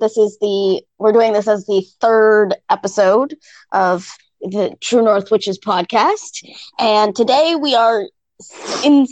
[0.00, 3.36] this is the we're doing this as the third episode
[3.72, 6.44] of the True North Witches podcast,
[6.78, 8.04] and today we are
[8.84, 9.06] in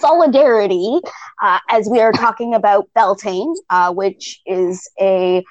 [0.00, 1.00] solidarity
[1.42, 5.44] uh, as we are talking about Beltane, uh, which is a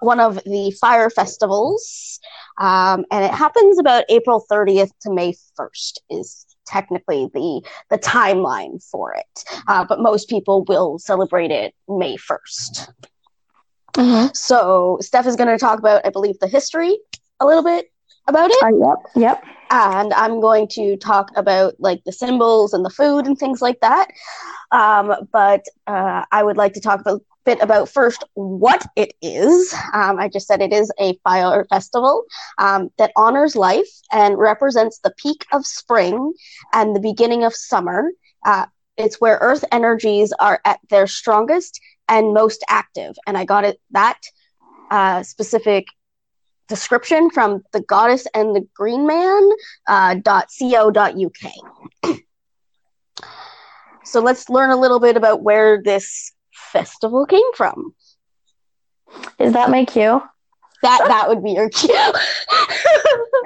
[0.00, 2.20] one of the fire festivals,
[2.58, 5.98] um, and it happens about April 30th to May 1st.
[6.10, 12.16] Is technically the the timeline for it, uh, but most people will celebrate it May
[12.16, 12.88] 1st.
[13.94, 14.28] Mm-hmm.
[14.34, 16.98] So Steph is going to talk about, I believe, the history
[17.40, 17.86] a little bit
[18.26, 18.62] about it.
[18.62, 19.44] Uh, yep, yep.
[19.70, 23.80] And I'm going to talk about like the symbols and the food and things like
[23.80, 24.08] that.
[24.72, 29.72] Um, but uh, I would like to talk a bit about first what it is.
[29.92, 32.24] Um, I just said it is a fire festival
[32.58, 36.32] um, that honors life and represents the peak of spring
[36.72, 38.10] and the beginning of summer.
[38.44, 43.16] Uh, it's where earth energies are at their strongest and most active.
[43.26, 44.20] And I got it that
[44.90, 45.86] uh, specific
[46.68, 49.48] description from the goddess and the green man
[49.88, 52.14] uh, .co.uk.
[54.04, 57.94] so let's learn a little bit about where this festival came from.
[59.38, 60.22] Is that my cue?
[60.82, 62.12] That that would be your cue.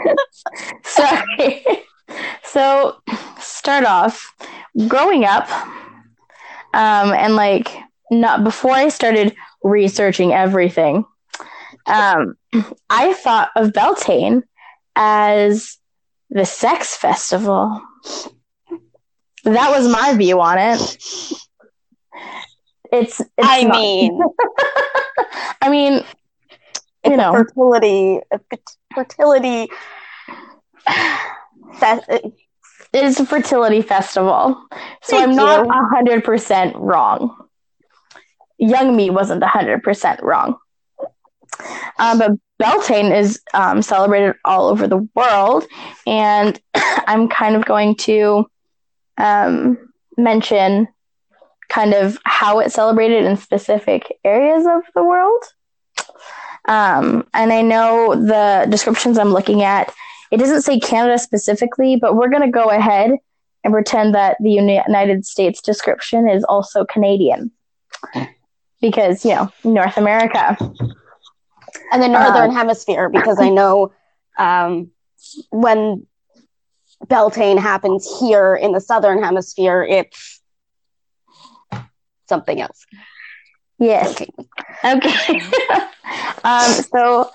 [0.84, 1.64] Sorry.
[2.44, 2.96] So
[3.40, 4.34] start off
[4.88, 5.48] growing up,
[6.74, 7.74] um, and like
[8.10, 11.04] not before I started researching everything,
[11.86, 12.34] um,
[12.90, 14.42] I thought of Beltane
[14.96, 15.78] as
[16.30, 17.80] the sex festival.
[19.44, 20.80] That was my view on it.
[22.92, 23.20] It's.
[23.20, 24.20] it's I not- mean,
[25.62, 26.04] I mean,
[27.04, 28.20] you know, fertility,
[28.94, 29.68] fertility.
[31.82, 32.32] it
[32.92, 34.62] is a fertility festival,
[35.02, 37.43] so Thank I'm not hundred percent wrong
[38.68, 40.56] young me wasn't 100% wrong.
[41.98, 45.64] Um, but Beltane is um, celebrated all over the world,
[46.06, 48.46] and I'm kind of going to
[49.18, 49.78] um,
[50.16, 50.88] mention
[51.68, 55.42] kind of how it's celebrated in specific areas of the world.
[56.66, 59.92] Um, and I know the descriptions I'm looking at,
[60.30, 63.12] it doesn't say Canada specifically, but we're going to go ahead
[63.62, 67.50] and pretend that the United States description is also Canadian
[68.84, 70.58] because you know North America
[71.90, 73.92] and the northern uh, hemisphere because I know
[74.38, 74.90] um,
[75.50, 76.06] when
[77.06, 80.42] Beltane happens here in the southern hemisphere, it's
[82.28, 82.84] something else.
[83.78, 84.20] Yes.
[84.20, 84.30] Okay.
[84.84, 85.40] okay.
[86.44, 87.30] um, so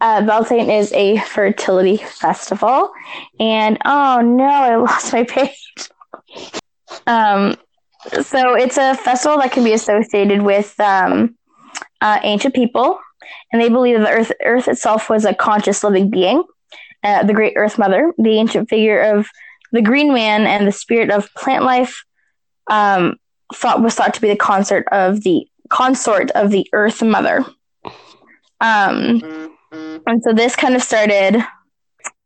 [0.00, 2.90] uh, Beltane is a fertility festival,
[3.38, 5.90] and oh no, I lost my page.
[7.06, 7.56] Um,
[8.22, 11.36] so it's a festival that can be associated with um,
[12.00, 12.98] uh, ancient people,
[13.52, 16.42] and they believe that the Earth, Earth itself was a conscious living being,
[17.04, 19.28] uh, the Great Earth Mother, the ancient figure of
[19.72, 22.04] the Green Man, and the spirit of plant life.
[22.68, 23.16] Um,
[23.54, 27.44] thought was thought to be the consort of the consort of the Earth Mother.
[28.60, 29.50] Um,
[30.06, 31.42] and so this kind of started.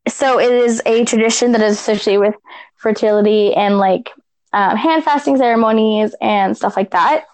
[0.07, 2.35] So it is a tradition that is associated with
[2.75, 4.11] fertility and like
[4.57, 7.25] um, hand fasting ceremonies and stuff like that.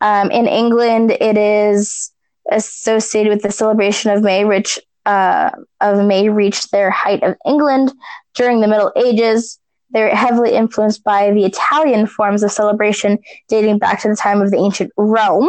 [0.00, 2.10] Um, in England, it is
[2.50, 7.92] associated with the celebration of May, which uh, of May reached their height of England
[8.34, 9.60] during the Middle Ages.
[9.90, 14.50] They're heavily influenced by the Italian forms of celebration dating back to the time of
[14.50, 15.48] the ancient Rome.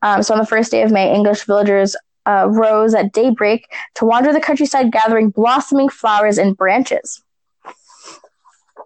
[0.00, 4.06] Um, so on the first day of May, English villagers uh, rose at daybreak to
[4.06, 7.22] wander the countryside, gathering blossoming flowers and branches.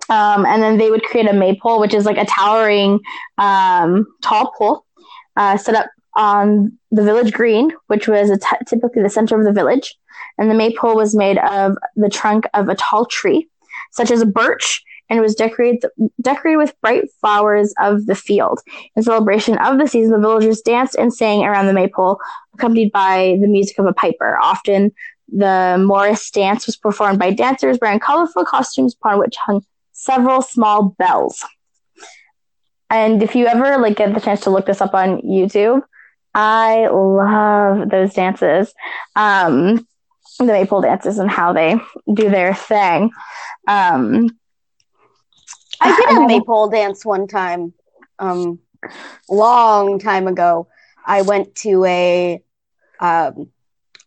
[0.08, 3.00] Um, and then they would create a maypole, which is like a towering
[3.38, 4.84] um, tall pole
[5.36, 8.30] uh, set up on the village green, which was
[8.66, 9.96] typically the center of the village.
[10.38, 13.48] And the maypole was made of the trunk of a tall tree,
[13.92, 15.84] such as a birch, and was decorated
[16.20, 18.60] decorated with bright flowers of the field.
[18.96, 22.18] In celebration of the season, the villagers danced and sang around the maypole,
[22.54, 24.38] accompanied by the music of a piper.
[24.40, 24.92] Often,
[25.28, 29.64] the Morris dance was performed by dancers wearing colorful costumes upon which hung
[30.04, 31.42] several small bells.
[32.90, 35.82] And if you ever like get the chance to look this up on YouTube,
[36.34, 38.74] I love those dances.
[39.16, 39.86] Um,
[40.38, 41.76] the maypole dances and how they
[42.12, 43.10] do their thing.
[43.66, 44.28] Um,
[45.80, 47.72] I did a maypole dance one time,
[48.18, 48.58] um,
[49.28, 50.68] long time ago.
[51.06, 52.42] I went to a
[53.00, 53.50] um,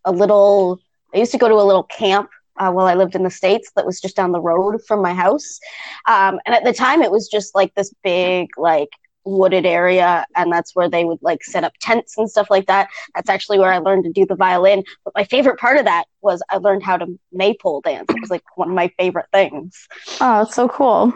[0.06, 0.80] a little.
[1.14, 3.71] I used to go to a little camp uh, while I lived in the States
[3.75, 5.59] that was just down the road from my house.
[6.07, 8.89] Um, and at the time, it was just like this big, like,
[9.27, 12.88] wooded area, and that's where they would like set up tents and stuff like that.
[13.13, 14.83] That's actually where I learned to do the violin.
[15.04, 18.06] But my favorite part of that was I learned how to maypole dance.
[18.09, 19.88] It was like one of my favorite things.
[20.21, 21.13] Oh, it's so cool.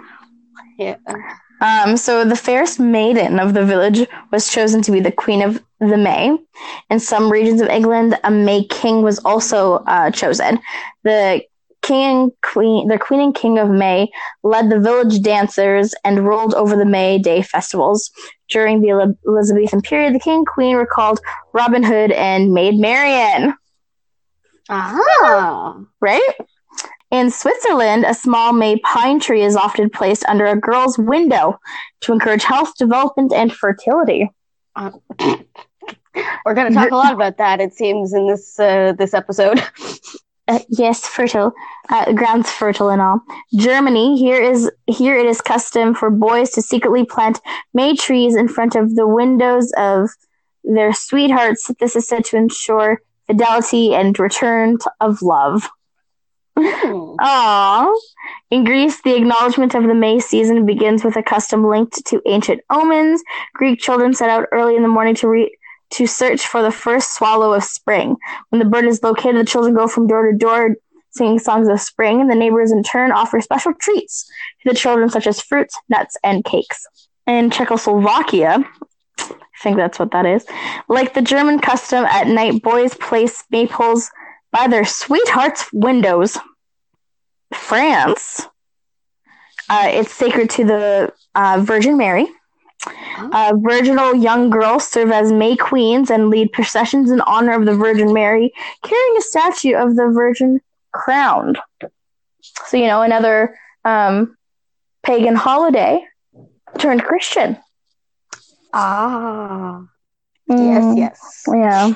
[0.77, 0.97] Yeah.
[1.61, 5.61] Um, so the fairest maiden of the village was chosen to be the queen of
[5.79, 6.37] the May.
[6.89, 10.59] In some regions of England, a May king was also uh, chosen.
[11.03, 11.43] The
[11.83, 14.09] king and queen, the queen and king of May,
[14.43, 18.11] led the village dancers and ruled over the May Day festivals.
[18.49, 21.21] During the Elizabethan period, the king and queen were called
[21.53, 23.53] Robin Hood and Maid Marian.
[24.69, 26.33] Ah, right?
[27.11, 31.59] In Switzerland, a small May pine tree is often placed under a girl's window
[32.01, 34.31] to encourage health, development, and fertility.
[34.77, 34.91] Uh,
[36.45, 37.59] we're going to talk a lot about that.
[37.59, 39.61] It seems in this uh, this episode.
[40.47, 41.53] Uh, yes, fertile.
[41.87, 43.21] Uh, grounds fertile and all.
[43.55, 44.17] Germany.
[44.17, 47.39] Here is here it is custom for boys to secretly plant
[47.73, 50.09] May trees in front of the windows of
[50.65, 51.71] their sweethearts.
[51.79, 55.69] This is said to ensure fidelity and return of love.
[57.19, 57.95] Aww.
[58.51, 62.61] In Greece, the acknowledgement of the May season begins with a custom linked to ancient
[62.69, 63.23] omens.
[63.53, 65.57] Greek children set out early in the morning to re-
[65.91, 68.15] to search for the first swallow of spring.
[68.49, 70.75] When the bird is located, the children go from door to door
[71.11, 74.25] singing songs of spring, and the neighbors in turn offer special treats
[74.63, 76.87] to the children, such as fruits, nuts, and cakes.
[77.27, 78.63] In Czechoslovakia,
[79.19, 80.45] I think that's what that is.
[80.87, 84.09] Like the German custom, at night boys place maypoles
[84.51, 86.37] by their sweethearts' windows.
[87.53, 88.47] France,
[89.69, 92.27] uh, it's sacred to the uh, Virgin Mary.
[93.17, 97.75] Uh, virginal young girls serve as May queens and lead processions in honor of the
[97.75, 98.51] Virgin Mary,
[98.83, 100.59] carrying a statue of the Virgin
[100.91, 101.59] crowned.
[102.65, 103.55] So, you know, another
[103.85, 104.35] um,
[105.03, 106.03] pagan holiday
[106.79, 107.57] turned Christian.
[108.73, 109.85] Ah.
[110.49, 111.43] Mm, Yes, yes.
[111.53, 111.93] Yeah.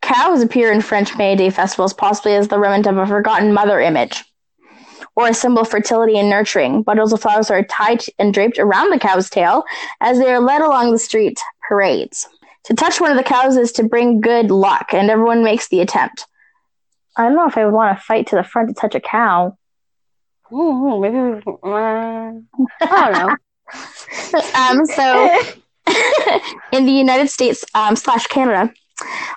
[0.00, 3.80] Cows appear in French May Day festivals, possibly as the remnant of a forgotten mother
[3.80, 4.24] image
[5.16, 6.82] or a symbol of fertility and nurturing.
[6.82, 9.64] Bundles of flowers are tied and draped around the cow's tail
[10.00, 11.38] as they are led along the street
[11.68, 12.26] parades.
[12.64, 15.80] To touch one of the cows is to bring good luck, and everyone makes the
[15.80, 16.26] attempt.
[17.16, 19.00] I don't know if I would want to fight to the front to touch a
[19.00, 19.56] cow.
[20.52, 22.32] Ooh, maybe uh, I
[22.80, 23.36] don't know.
[24.54, 25.42] Um, so,
[26.72, 28.72] in the United States um, slash Canada,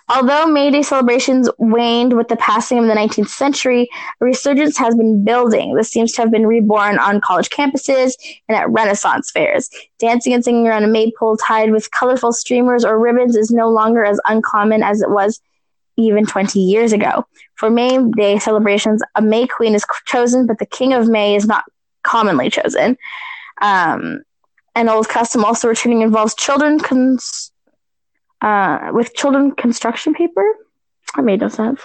[0.10, 3.90] although May Day celebrations waned with the passing of the 19th century,
[4.22, 5.76] a resurgence has been building.
[5.76, 8.14] This seems to have been reborn on college campuses
[8.48, 9.70] and at Renaissance fairs.
[10.00, 14.04] Dancing and singing around a maypole tied with colorful streamers or ribbons is no longer
[14.04, 15.42] as uncommon as it was
[15.98, 17.26] even 20 years ago.
[17.56, 21.48] For May Day celebrations, a May Queen is chosen, but the King of May is
[21.48, 21.66] not
[22.04, 22.98] commonly chosen.
[23.62, 24.22] Um,
[24.76, 27.52] an old custom also returning involves children cons-
[28.42, 30.46] uh, with children construction paper.
[31.16, 31.82] That made no sense.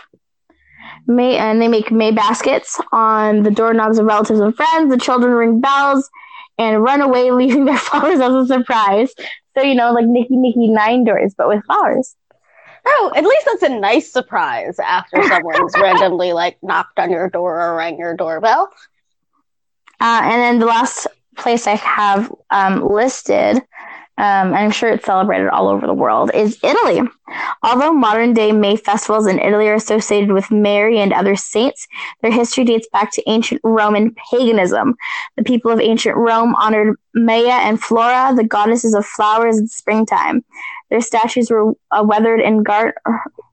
[1.06, 4.90] May and they make May baskets on the doorknobs of relatives and friends.
[4.90, 6.08] The children ring bells
[6.58, 9.12] and run away, leaving their flowers as a surprise.
[9.56, 12.14] So you know, like Nicky Nicky Nine Doors, but with flowers.
[12.84, 17.60] Oh, at least that's a nice surprise after someone's randomly like knocked on your door
[17.60, 18.70] or rang your doorbell.
[20.00, 21.06] Uh, and then the last
[21.36, 23.62] place I have um, listed,
[24.18, 27.00] um, I'm sure it's celebrated all over the world, is Italy.
[27.62, 31.88] Although modern day May festivals in Italy are associated with Mary and other saints,
[32.20, 34.96] their history dates back to ancient Roman paganism.
[35.36, 40.44] The people of ancient Rome honored Maia and Flora, the goddesses of flowers and springtime.
[40.90, 42.94] Their statues were uh, weathered in gar-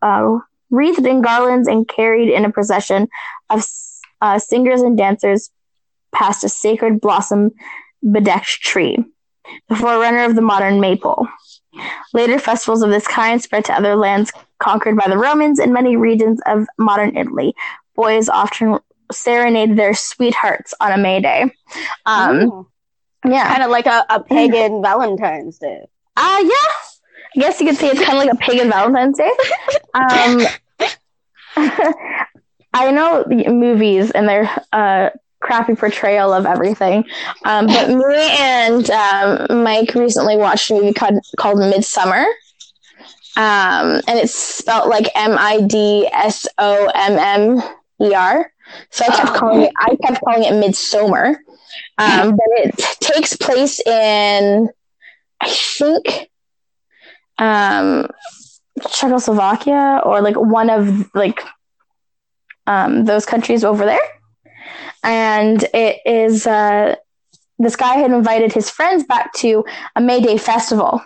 [0.01, 0.39] uh,
[0.69, 3.07] wreathed in garlands and carried in a procession
[3.49, 3.65] of
[4.21, 5.49] uh, singers and dancers
[6.11, 7.51] past a sacred blossom
[8.03, 8.97] bedecked tree,
[9.67, 11.27] the forerunner of the modern maypole.
[12.13, 15.95] Later festivals of this kind spread to other lands conquered by the Romans and many
[15.95, 17.53] regions of modern Italy.
[17.95, 18.79] Boys often
[19.11, 21.51] serenade their sweethearts on a May Day.
[22.05, 22.67] Um,
[23.25, 23.47] yeah.
[23.47, 25.81] kind of like a, a pagan Valentine's Day.
[26.15, 26.73] Uh, yeah.
[27.35, 29.31] I guess you could say it's kind of like a pagan Valentine's Day.
[29.91, 30.45] Um,
[32.73, 35.09] I know movies and their uh,
[35.41, 37.05] crappy portrayal of everything,
[37.45, 42.25] um, but me and um, Mike recently watched a movie called, called Midsommar.
[43.37, 47.61] Um, and it's spelled like M I D S O M M
[48.01, 48.51] E R.
[48.89, 49.71] So I kept calling it.
[49.77, 51.39] I kept calling it Midsummer,
[51.97, 54.69] um, but it takes place in,
[55.41, 56.29] I think,
[57.37, 58.07] um,
[58.91, 61.41] Czechoslovakia or like one of like
[62.67, 63.99] um, those countries over there,
[65.03, 66.95] and it is uh,
[67.57, 69.65] this guy had invited his friends back to
[69.95, 71.01] a May Day festival.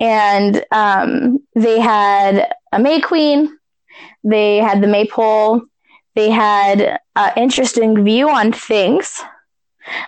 [0.00, 3.58] And um, they had a May Queen,
[4.24, 5.62] they had the maypole,
[6.14, 9.22] they had an interesting view on things,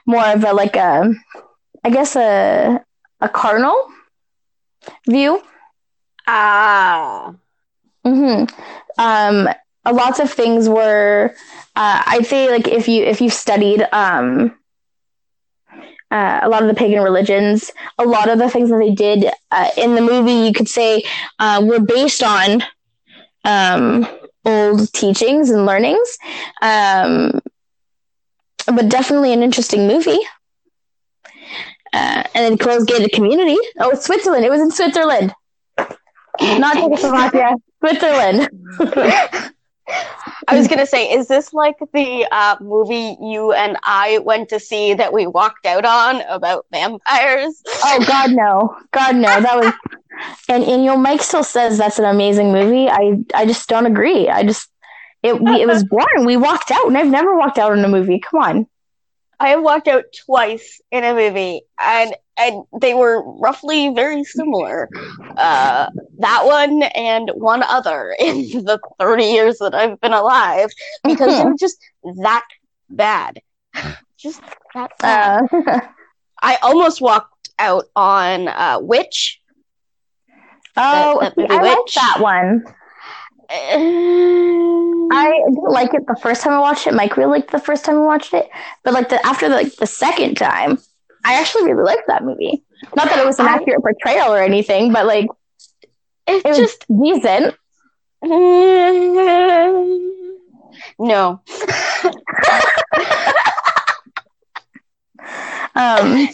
[0.07, 1.13] more of a like a,
[1.83, 2.85] I guess a
[3.21, 3.77] a cardinal
[5.09, 5.43] view.
[6.27, 7.35] Ah.
[8.05, 8.45] hmm
[8.99, 9.49] Um,
[9.91, 11.35] lots of things were.
[11.77, 14.55] Uh, I'd say like if you if you studied um,
[16.11, 19.31] uh, a lot of the pagan religions, a lot of the things that they did
[19.51, 21.03] uh, in the movie, you could say,
[21.41, 22.63] uh, were based on
[23.45, 24.07] um,
[24.45, 26.17] old teachings and learnings.
[26.63, 27.41] Um,
[28.67, 30.21] but definitely an interesting movie.
[31.93, 33.57] Uh, and then closed gated community.
[33.81, 34.45] Oh, Switzerland.
[34.45, 35.33] It was in Switzerland.
[36.41, 38.49] Not Czechoslovakia, Switzerland.
[40.49, 44.61] I was gonna say, is this like the uh, movie you and I went to
[44.61, 47.63] see that we walked out on about vampires?
[47.85, 48.77] Oh God, no!
[48.93, 49.41] God, no!
[49.41, 49.73] That was,
[50.49, 52.89] and and you know, Mike still says that's an amazing movie.
[52.89, 54.29] I I just don't agree.
[54.29, 54.71] I just
[55.23, 56.25] it it was boring.
[56.25, 58.21] We walked out, and I've never walked out in a movie.
[58.21, 58.67] Come on.
[59.41, 64.89] I have walked out twice in a movie, and and they were roughly very similar.
[65.37, 65.87] Uh,
[66.19, 70.71] that one and one other in the thirty years that I've been alive,
[71.07, 71.39] because Mhm.
[71.39, 71.79] they were just
[72.23, 72.45] that
[72.91, 73.41] bad,
[74.19, 74.43] just
[74.75, 75.35] that bad.
[75.63, 75.81] Uh,
[76.43, 79.41] I almost walked out on uh, Witch.
[80.77, 82.65] oh, that movie I like that one.
[85.11, 86.95] I didn't like it the first time I watched it.
[86.95, 88.49] Mike really liked it the first time I watched it,
[88.83, 90.79] but like the after the, like the second time,
[91.25, 92.63] I actually really liked that movie.
[92.97, 95.27] Not that it was an I- accurate portrayal or anything, but like
[96.27, 97.55] it it was just decent.
[100.99, 101.41] no.
[105.75, 106.29] Um,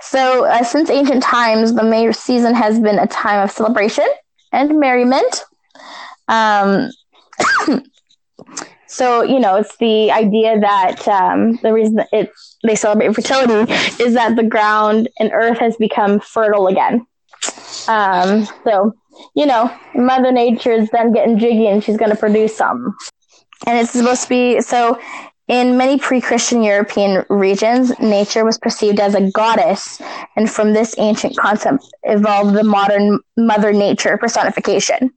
[0.00, 4.06] so, uh, since ancient times, the May season has been a time of celebration
[4.52, 5.44] and merriment.
[6.28, 6.90] Um,
[8.86, 12.30] so, you know, it's the idea that um, the reason that it,
[12.62, 17.06] they celebrate fertility is that the ground and earth has become fertile again.
[17.88, 18.94] Um, so,
[19.34, 22.96] you know, Mother Nature is then getting jiggy and she's going to produce some.
[23.66, 24.98] And it's supposed to be so
[25.48, 30.00] in many pre Christian European regions, nature was perceived as a goddess,
[30.36, 35.12] and from this ancient concept evolved the modern Mother Nature personification.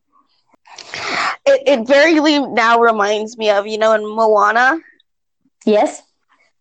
[1.45, 4.79] It, it very now reminds me of, you know, in Moana,
[5.65, 6.03] Yes?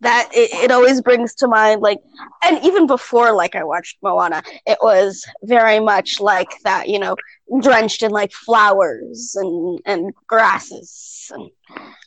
[0.04, 1.98] That it, it always brings to mind, like,
[2.44, 7.16] and even before, like, I watched Moana, it was very much like that, you know,
[7.60, 11.30] drenched in, like, flowers and, and grasses.
[11.34, 11.50] And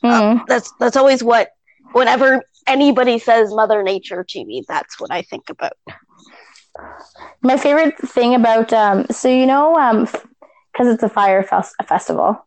[0.04, 0.46] Mm.
[0.46, 1.50] that's, that's always what,
[1.92, 5.72] whenever anybody says Mother Nature to me, that's what I think about.
[7.42, 10.06] My favorite thing about, um, so you know, um
[10.72, 12.46] because it's a fire fes- a festival,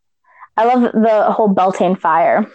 [0.57, 2.45] I love the whole Beltane fire.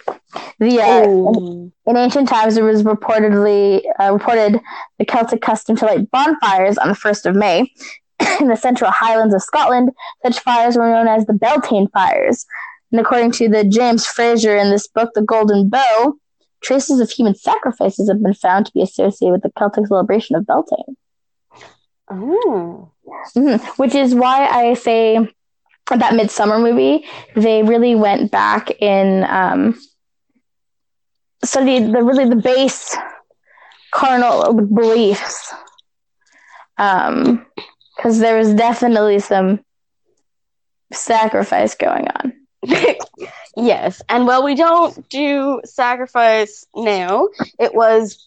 [0.61, 1.73] The uh, Ooh.
[1.87, 4.61] In ancient times, it was reportedly uh, reported
[4.99, 7.71] the Celtic custom to light bonfires on the first of May.
[8.41, 9.91] in the central highlands of Scotland,
[10.25, 12.47] such fires were known as the Beltane fires.
[12.93, 16.15] And according to the James Frazer in this book, The Golden Bough,
[16.63, 20.47] traces of human sacrifices have been found to be associated with the Celtic celebration of
[20.47, 20.97] Beltane.
[22.13, 22.91] Ooh.
[23.35, 23.61] Mhm.
[23.79, 25.29] Which is why I say
[25.91, 29.81] that Midsummer movie, they really went back in um,
[31.45, 32.97] studied the really the base
[33.93, 35.55] carnal beliefs.
[36.79, 37.47] Um,
[37.97, 39.65] because there was definitely some
[40.93, 42.33] sacrifice going on.
[43.57, 47.29] yes, and while we don't do sacrifice now,
[47.59, 48.27] it was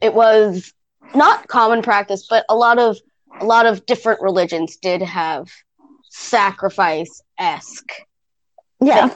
[0.00, 0.72] it was
[1.14, 2.96] not common practice, but a lot of
[3.40, 5.50] a lot of different religions did have
[6.10, 7.92] sacrifice esque.
[8.80, 9.14] Yeah,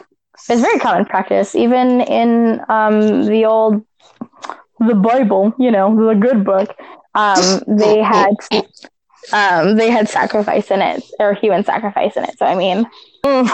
[0.48, 3.84] it's very common practice, even in um, the old
[4.78, 5.52] the Bible.
[5.58, 6.74] You know, the good book.
[7.14, 8.34] Um, they had
[9.32, 12.38] um, they had sacrifice in it or human sacrifice in it.
[12.38, 12.86] So I mean,
[13.24, 13.44] mm,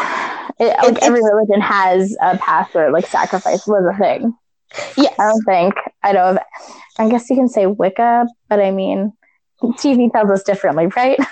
[0.59, 4.35] it, like It's- every religion has a past where like sacrifice was a thing.
[4.97, 6.31] Yes, I don't think I know.
[6.31, 6.39] Of,
[6.99, 9.13] I guess you can say Wicca, but I mean,
[9.63, 11.19] TV tells us differently, right?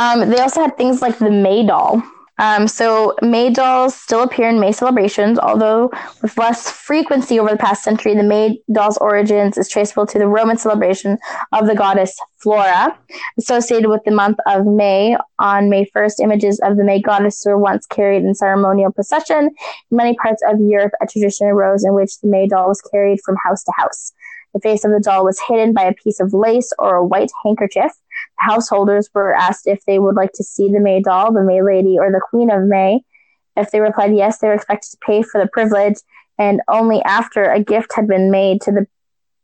[0.00, 2.02] um, they also had things like the May doll.
[2.38, 5.90] Um, so May dolls still appear in May celebrations, although
[6.22, 8.14] with less frequency over the past century.
[8.14, 11.18] The May doll's origins is traceable to the Roman celebration
[11.52, 12.98] of the goddess Flora,
[13.38, 15.18] associated with the month of May.
[15.38, 19.50] On May 1st, images of the May goddess were once carried in ceremonial procession.
[19.90, 23.20] In many parts of Europe, a tradition arose in which the May doll was carried
[23.22, 24.14] from house to house.
[24.54, 27.30] The face of the doll was hidden by a piece of lace or a white
[27.44, 27.92] handkerchief
[28.40, 31.98] householders were asked if they would like to see the May doll, the May Lady,
[31.98, 33.00] or the Queen of May.
[33.56, 35.96] If they replied yes, they were expected to pay for the privilege,
[36.38, 38.86] and only after a gift had been made to the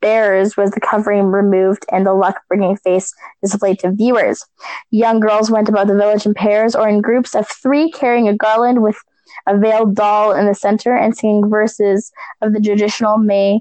[0.01, 3.13] bearers was the covering removed and the luck bringing face
[3.43, 4.45] displayed to viewers.
[4.91, 8.37] Young girls went about the village in pairs or in groups of three carrying a
[8.37, 8.97] garland with
[9.47, 13.61] a veiled doll in the center and singing verses of the traditional May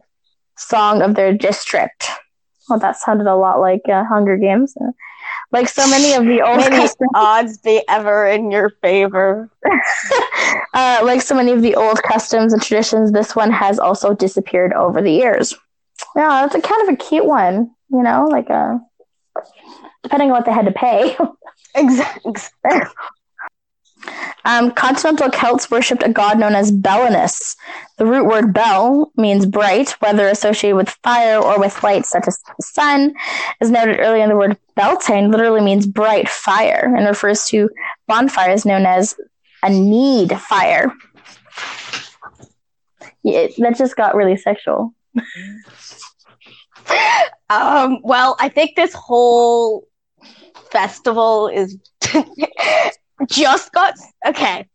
[0.58, 2.10] song of their district.
[2.70, 4.76] Well, that sounded a lot like uh, Hunger Games.
[5.52, 9.50] Like so many of the old customs, odds be ever in your favor.
[10.74, 14.74] uh, like so many of the old customs and traditions, this one has also disappeared
[14.74, 15.56] over the years.
[16.16, 17.72] Yeah, that's a kind of a cute one.
[17.90, 18.82] You know, like a
[19.36, 19.42] uh,
[20.04, 21.18] depending on what they had to pay.
[21.76, 22.34] exactly.
[24.46, 27.56] Um, continental Celts worshipped a god known as Belinus.
[27.98, 32.38] The root word bel means bright, whether associated with fire or with light such as
[32.40, 33.14] the sun.
[33.62, 37.70] As noted earlier, the word Beltane literally means bright fire and refers to
[38.08, 39.16] bonfires known as
[39.64, 40.94] a need fire.
[43.24, 44.94] Yeah, that just got really sexual.
[47.50, 49.88] um, well, I think this whole
[50.72, 51.78] festival is
[53.30, 53.96] just got
[54.28, 54.68] okay.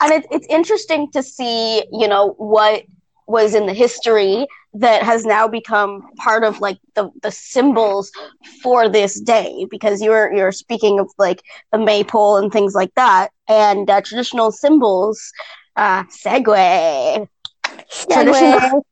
[0.00, 2.82] And it's it's interesting to see you know what
[3.26, 8.10] was in the history that has now become part of like the the symbols
[8.62, 13.28] for this day because you're you're speaking of like the maypole and things like that
[13.48, 15.32] and uh, traditional symbols
[15.76, 17.28] uh segue,
[18.10, 18.86] traditional.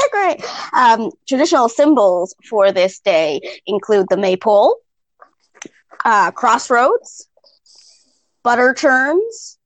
[0.00, 0.72] Segue.
[0.72, 4.76] Um, traditional symbols for this day include the maypole
[6.04, 7.28] uh, crossroads,
[8.42, 9.58] butter churns,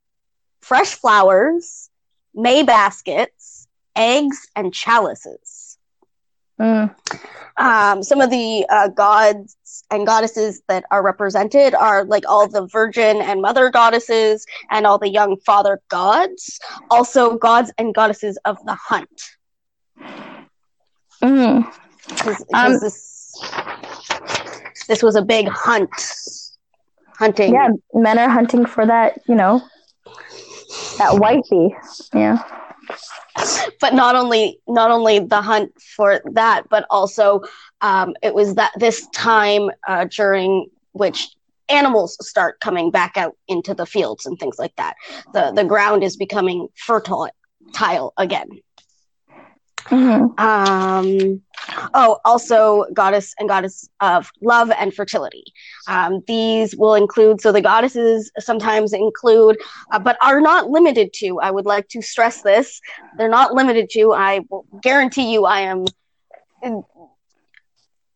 [0.60, 1.90] fresh flowers,
[2.34, 5.78] May baskets, eggs, and chalices.
[6.60, 6.94] Mm.
[7.56, 9.56] Um, some of the uh, gods
[9.90, 14.98] and goddesses that are represented are like all the virgin and mother goddesses and all
[14.98, 16.58] the young father gods,
[16.90, 19.22] also gods and goddesses of the hunt.
[21.22, 21.72] Mm.
[22.18, 23.40] Cause, um, this,
[24.86, 25.90] this was a big hunt.
[27.18, 27.54] Hunting.
[27.54, 29.62] Yeah men are hunting for that you know
[30.98, 31.74] that wifey
[32.14, 32.42] yeah.
[33.80, 37.42] But not only not only the hunt for that but also
[37.80, 41.30] um, it was that this time uh, during which
[41.68, 44.94] animals start coming back out into the fields and things like that.
[45.32, 47.28] The the ground is becoming fertile
[47.72, 48.48] tile again
[49.86, 50.40] Mm-hmm.
[50.40, 51.42] Um,
[51.94, 55.44] oh, also goddess and goddess of love and fertility.
[55.86, 59.58] Um, these will include, so the goddesses sometimes include,
[59.92, 62.80] uh, but are not limited to, I would like to stress this,
[63.18, 64.40] they're not limited to, I
[64.82, 65.84] guarantee you I am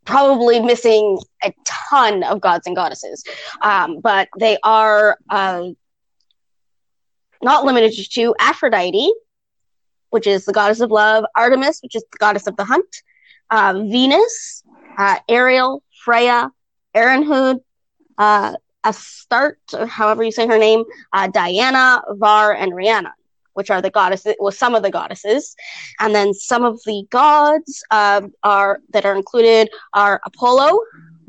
[0.04, 3.22] probably missing a ton of gods and goddesses,
[3.60, 5.68] um, but they are uh,
[7.42, 9.12] not limited to Aphrodite,
[10.10, 13.02] which is the goddess of love, Artemis, which is the goddess of the hunt,
[13.50, 14.62] uh, Venus,
[14.98, 16.50] uh, Ariel, Freya,
[16.94, 17.60] Arianrhod,
[18.18, 23.12] uh, Astarte, or however you say her name, uh, Diana, Var, and Rhiannon,
[23.54, 25.54] which are the goddesses, well, some of the goddesses.
[26.00, 30.80] And then some of the gods uh, are that are included are Apollo,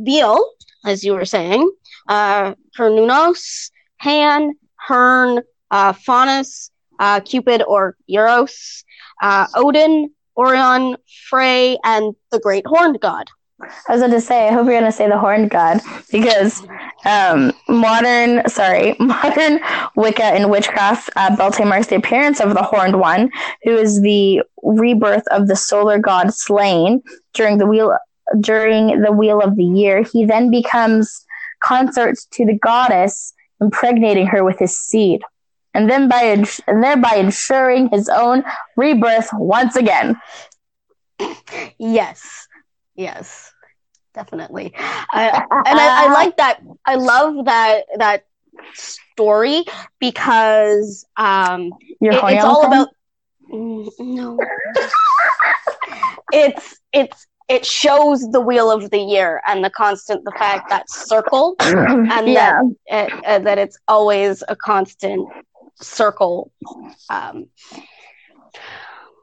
[0.04, 0.52] Beal,
[0.86, 1.70] as you were saying,
[2.08, 8.84] uh, Cernunnos, Pan, Herne, uh, Faunus, uh, Cupid or Eros,
[9.22, 10.98] uh, Odin, Orion,
[11.30, 13.28] Frey, and the Great Horned God.
[13.62, 15.82] I was going to say, I hope you're going to say the Horned God
[16.12, 16.62] because
[17.06, 19.60] um, modern, sorry, modern
[19.96, 21.36] Wicca and witchcraft, uh,
[21.66, 23.30] marks the appearance of the Horned One,
[23.64, 27.02] who is the rebirth of the solar god slain
[27.34, 27.98] during the wheel
[28.40, 30.04] during the wheel of the year.
[30.04, 31.26] He then becomes
[31.62, 35.22] consort to the goddess, impregnating her with his seed
[35.74, 38.44] and then by ins- and thereby ensuring his own
[38.76, 40.16] rebirth once again.
[41.78, 42.48] Yes,
[42.96, 43.52] yes,
[44.14, 44.74] definitely.
[44.78, 46.62] I, and I, I like that.
[46.86, 48.26] I love that that
[48.74, 49.64] story
[50.00, 51.72] because um,
[52.10, 52.90] it, it's all about.
[53.52, 54.38] Mm, no,
[56.32, 60.90] it's it's it shows the wheel of the year and the constant the fact that
[60.90, 62.36] circle and Yeah.
[62.38, 62.56] that
[62.88, 65.28] it, uh, that it's always a constant
[65.82, 66.52] circle
[67.10, 67.48] um,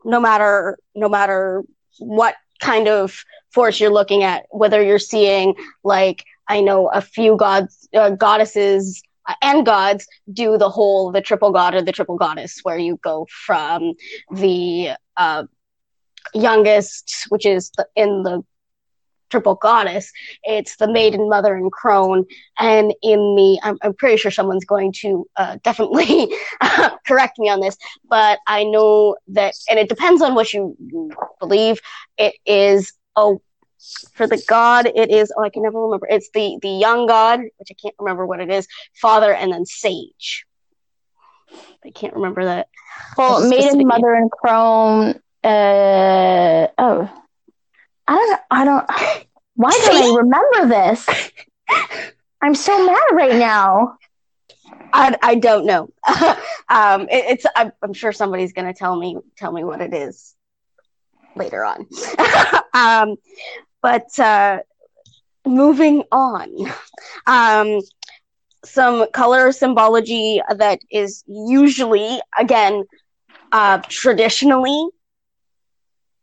[0.04, 1.62] no matter no matter
[1.98, 7.36] what kind of force you're looking at whether you're seeing like i know a few
[7.36, 12.16] gods uh, goddesses uh, and gods do the whole the triple god or the triple
[12.16, 13.92] goddess where you go from
[14.30, 15.44] the uh,
[16.34, 18.42] youngest which is in the
[19.30, 20.12] triple goddess
[20.44, 22.24] it's the maiden mother and crone
[22.58, 26.32] and in the i'm, I'm pretty sure someone's going to uh, definitely
[27.06, 27.76] correct me on this
[28.08, 31.10] but i know that and it depends on what you, you
[31.40, 31.80] believe
[32.18, 33.40] it is oh
[34.14, 37.40] for the god it is oh i can never remember it's the the young god
[37.56, 40.46] which i can't remember what it is father and then sage
[41.84, 42.68] i can't remember that
[43.16, 43.86] Well, Maiden.
[43.86, 45.20] Mother, and Crone.
[45.44, 47.25] Uh, oh,
[48.08, 48.40] I don't.
[48.50, 48.86] I don't.
[49.54, 51.06] Why don't I remember this?
[52.42, 53.96] I'm so mad right now.
[54.92, 55.88] I, I don't know.
[56.68, 60.34] um, it, it's I'm, I'm sure somebody's gonna tell me tell me what it is
[61.34, 61.86] later on.
[62.74, 63.16] um,
[63.82, 64.58] but uh,
[65.46, 66.48] moving on,
[67.26, 67.80] um,
[68.64, 72.84] some color symbology that is usually again
[73.52, 74.88] uh, traditionally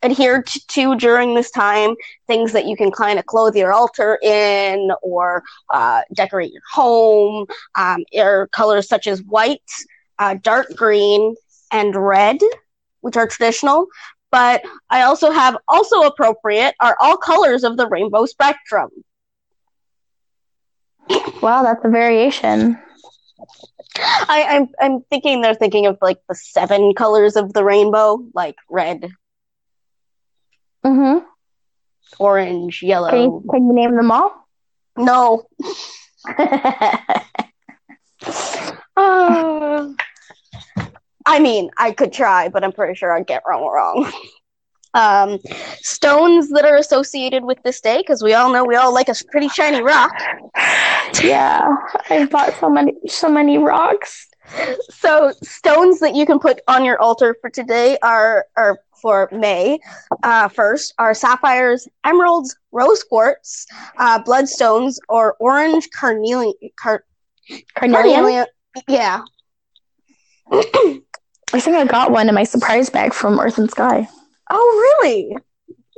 [0.04, 1.96] adhered to during this time
[2.28, 7.46] things that you can kind of clothe your altar in or uh, decorate your home
[7.76, 9.62] um, are colors such as white,
[10.20, 11.36] uh, dark green,
[11.72, 12.38] and red,
[13.02, 13.88] which are traditional.
[14.32, 18.89] But I also have also appropriate are all colors of the rainbow spectrum.
[21.42, 22.80] Wow, that's a variation.
[23.98, 28.56] I, I'm I'm thinking they're thinking of like the seven colors of the rainbow, like
[28.70, 29.12] red,
[30.86, 31.26] Mm-hmm.
[32.19, 33.10] orange, yellow.
[33.10, 34.48] Can you, can you name them all?
[34.98, 35.43] No.
[38.96, 39.91] Uh,
[41.26, 44.12] I mean, I could try, but I'm pretty sure I'd get wrong wrong.
[44.96, 45.39] Um,
[45.82, 49.15] stones that are associated with this day, because we all know we all like a
[49.32, 50.13] pretty shiny rock.
[51.24, 51.67] yeah,
[52.12, 54.28] I bought so many so many rocks.
[54.89, 59.79] So stones that you can put on your altar for today are, are for May
[60.23, 66.53] uh, first are sapphires, emeralds, rose quartz, uh, bloodstones, or orange carnelian.
[66.77, 67.03] Car-
[67.75, 68.45] Carnelian.
[68.88, 69.23] Yeah.
[70.51, 74.08] I think I got one in my surprise bag from Earth and Sky.
[74.49, 75.36] Oh, really?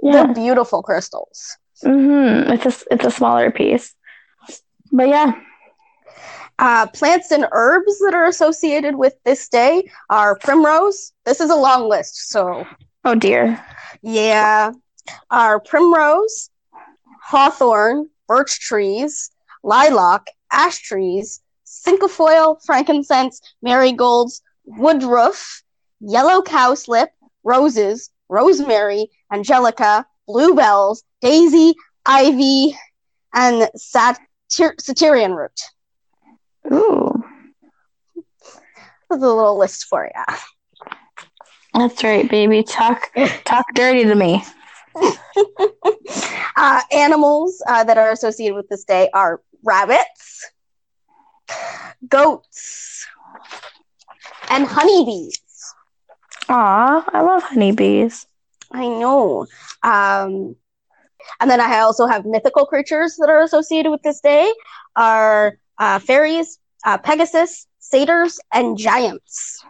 [0.02, 0.12] Yeah.
[0.12, 1.58] They're beautiful crystals.
[1.84, 2.52] Mm-hmm.
[2.54, 3.94] It's a it's a smaller piece,
[4.92, 5.34] but yeah.
[6.58, 11.12] Uh, plants and herbs that are associated with this day are primrose.
[11.26, 12.66] This is a long list, so
[13.04, 13.64] Oh dear.
[14.02, 14.72] yeah.
[15.30, 16.50] Are primrose,
[17.22, 19.32] hawthorn, birch trees,
[19.64, 25.62] lilac, ash trees, cinquefoil, frankincense, marigolds, woodruff,
[26.00, 27.10] yellow cowslip,
[27.44, 32.76] roses, rosemary, angelica, bluebells, daisy, ivy,
[33.34, 35.60] and satyr- satyrion root.
[36.72, 37.24] Ooh,
[39.10, 40.36] That's a little list for you.
[41.74, 42.64] that's right, baby.
[42.64, 43.12] Talk
[43.44, 44.44] talk dirty to me.
[46.58, 50.52] uh, animals uh, that are associated with this day are rabbits,
[52.08, 53.06] goats,
[54.50, 55.40] and honeybees.
[56.50, 58.28] Aw, I love honeybees.
[58.72, 59.46] I know.
[59.84, 60.56] Um,
[61.40, 64.52] and then I also have mythical creatures that are associated with this day
[64.96, 69.64] are uh, fairies, uh, Pegasus, satyrs, and giants.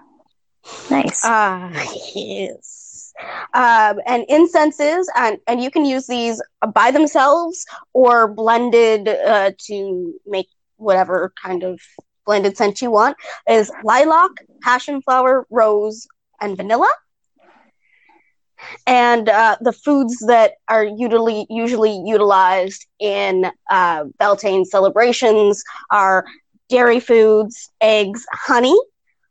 [0.89, 1.23] Nice.
[1.23, 1.69] Uh,
[2.15, 3.13] yes.
[3.53, 6.41] Um, and incenses, and, and you can use these
[6.73, 11.79] by themselves or blended uh, to make whatever kind of
[12.25, 13.15] blended scent you want,
[13.47, 16.07] is lilac, passion flower, rose,
[16.41, 16.91] and vanilla.
[18.88, 26.25] And uh, the foods that are usually usually utilized in uh, Beltane celebrations are
[26.69, 28.78] dairy foods, eggs, honey,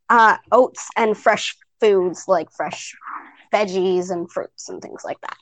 [0.08, 2.94] uh, oats, and fresh foods like fresh
[3.52, 5.36] veggies and fruits and things like that.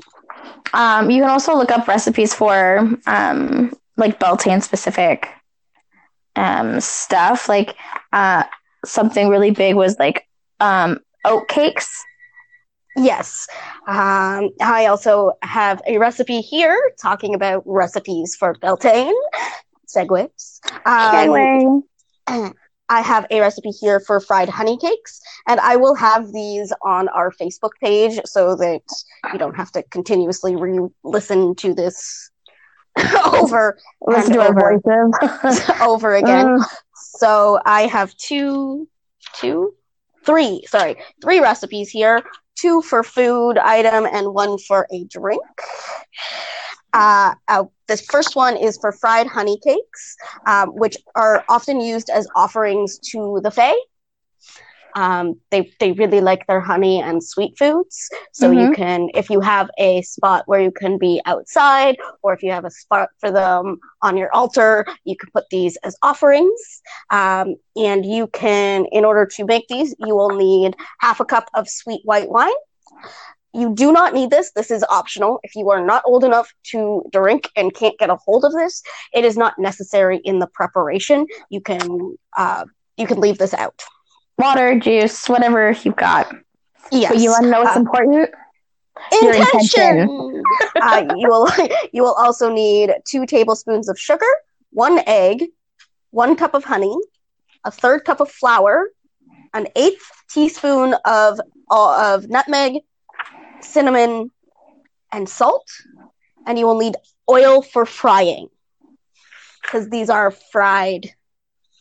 [0.74, 5.28] Um, you can also look up recipes for um, like Beltane specific
[6.36, 7.48] um, stuff.
[7.48, 7.76] Like
[8.12, 8.44] uh,
[8.84, 10.26] something really big was like
[10.60, 12.04] um, oat cakes.
[12.96, 13.48] Yes.
[13.86, 19.14] Um, I also have a recipe here talking about recipes for Beltane.
[19.88, 20.60] Segues.
[20.86, 22.54] Um,
[22.88, 27.08] I have a recipe here for fried honey cakes, and I will have these on
[27.08, 28.82] our Facebook page so that
[29.32, 32.30] you don't have to continuously re-listen to this
[33.32, 35.70] over Listen and over, voices.
[35.80, 36.58] over again.
[36.60, 38.88] Uh, So I have two,
[39.34, 39.74] two,
[40.24, 42.22] three, sorry, three recipes here.
[42.56, 45.42] Two for food item and one for a drink.
[46.92, 52.10] Uh, uh, this first one is for fried honey cakes, um, which are often used
[52.10, 53.74] as offerings to the Fae.
[54.94, 58.08] Um, they they really like their honey and sweet foods.
[58.32, 62.42] So you can, if you have a spot where you can be outside, or if
[62.42, 66.60] you have a spot for them on your altar, you can put these as offerings.
[67.10, 71.48] Um, and you can, in order to make these, you will need half a cup
[71.54, 72.52] of sweet white wine.
[73.54, 74.50] You do not need this.
[74.52, 75.38] This is optional.
[75.42, 78.82] If you are not old enough to drink and can't get a hold of this,
[79.12, 81.26] it is not necessary in the preparation.
[81.50, 82.64] You can uh,
[82.96, 83.82] you can leave this out.
[84.42, 86.34] Water, juice, whatever you've got.
[86.90, 87.12] Yes.
[87.12, 88.30] But you want to know what's Uh, important?
[89.22, 90.42] Your intention.
[90.80, 91.48] uh, you will
[91.92, 94.32] you will also need two tablespoons of sugar,
[94.70, 95.46] one egg,
[96.10, 96.94] one cup of honey,
[97.64, 98.90] a third cup of flour,
[99.54, 102.82] an eighth teaspoon of uh, of nutmeg,
[103.60, 104.30] cinnamon,
[105.12, 105.68] and salt,
[106.46, 106.96] and you will need
[107.30, 108.48] oil for frying
[109.62, 111.10] because these are fried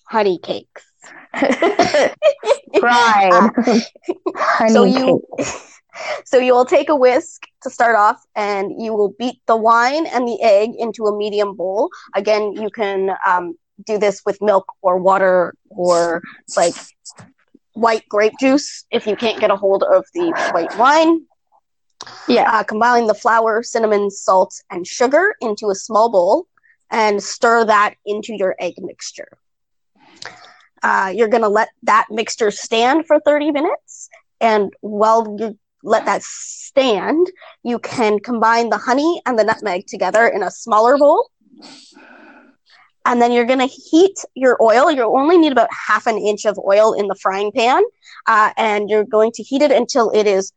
[0.07, 0.90] honey cakes.
[2.79, 3.51] Fried.
[4.35, 5.21] Honey so you
[6.25, 10.05] so you will take a whisk to start off and you will beat the wine
[10.07, 11.89] and the egg into a medium bowl.
[12.15, 16.21] Again you can um, do this with milk or water or
[16.55, 16.75] like
[17.73, 21.25] white grape juice if you can't get a hold of the white wine.
[22.27, 22.51] Yeah.
[22.51, 26.47] uh, combine the flour cinnamon salt and sugar into a small bowl
[26.89, 29.37] and stir that into your egg mixture
[30.83, 34.09] uh, you're going to let that mixture stand for 30 minutes
[34.41, 37.27] and while you let that stand,
[37.63, 41.29] you can combine the honey and the nutmeg together in a smaller bowl.
[43.05, 44.91] And then you're going to heat your oil.
[44.91, 47.81] You'll only need about half an inch of oil in the frying pan.
[48.27, 50.51] Uh, and you're going to heat it until it is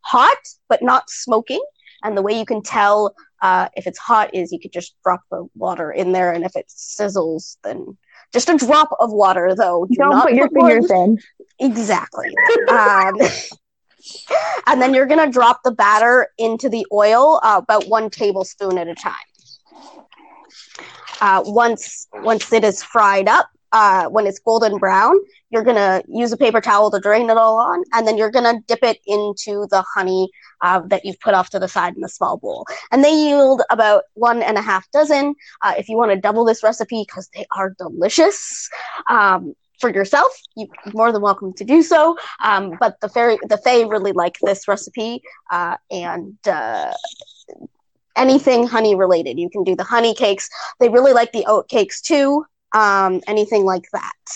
[0.00, 1.62] hot, but not smoking.
[2.02, 5.20] And the way you can tell uh, if it's hot is you could just drop
[5.30, 6.32] the water in there.
[6.32, 7.98] And if it sizzles, then
[8.36, 9.86] just a drop of water, though.
[9.86, 11.18] Do Don't not put your fingers in.
[11.58, 12.34] Exactly.
[12.68, 13.18] um,
[14.66, 18.76] and then you're going to drop the batter into the oil uh, about one tablespoon
[18.76, 19.14] at a time.
[21.22, 25.16] Uh, once once it is fried up, uh, when it's golden brown,
[25.50, 28.60] you're to use a paper towel to drain it all on, and then you're to
[28.66, 30.30] dip it into the honey
[30.62, 32.66] uh, that you've put off to the side in the small bowl.
[32.90, 35.34] And they yield about one and a half dozen.
[35.62, 38.68] Uh, if you want to double this recipe, because they are delicious,
[39.08, 42.16] um, for yourself, you're more than welcome to do so.
[42.42, 46.92] Um, but the fairy, the Fae really like this recipe, uh, and uh,
[48.16, 49.38] anything honey related.
[49.38, 50.48] You can do the honey cakes.
[50.80, 52.46] They really like the oat cakes too.
[52.76, 54.26] Um, anything like that.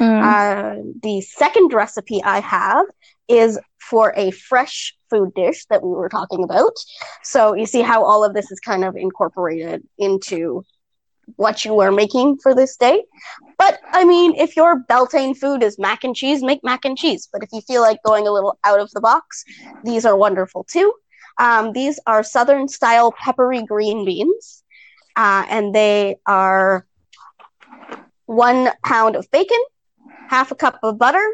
[0.00, 0.22] Mm.
[0.22, 2.86] Uh, the second recipe I have
[3.28, 6.72] is for a fresh food dish that we were talking about.
[7.22, 10.64] So you see how all of this is kind of incorporated into
[11.36, 13.04] what you are making for this day.
[13.58, 17.28] But I mean, if your Beltane food is mac and cheese, make mac and cheese.
[17.32, 19.44] But if you feel like going a little out of the box,
[19.84, 20.92] these are wonderful too.
[21.38, 24.62] Um, these are Southern style peppery green beans,
[25.16, 26.86] uh, and they are
[28.26, 29.62] one pound of bacon,
[30.28, 31.26] half a cup of butter,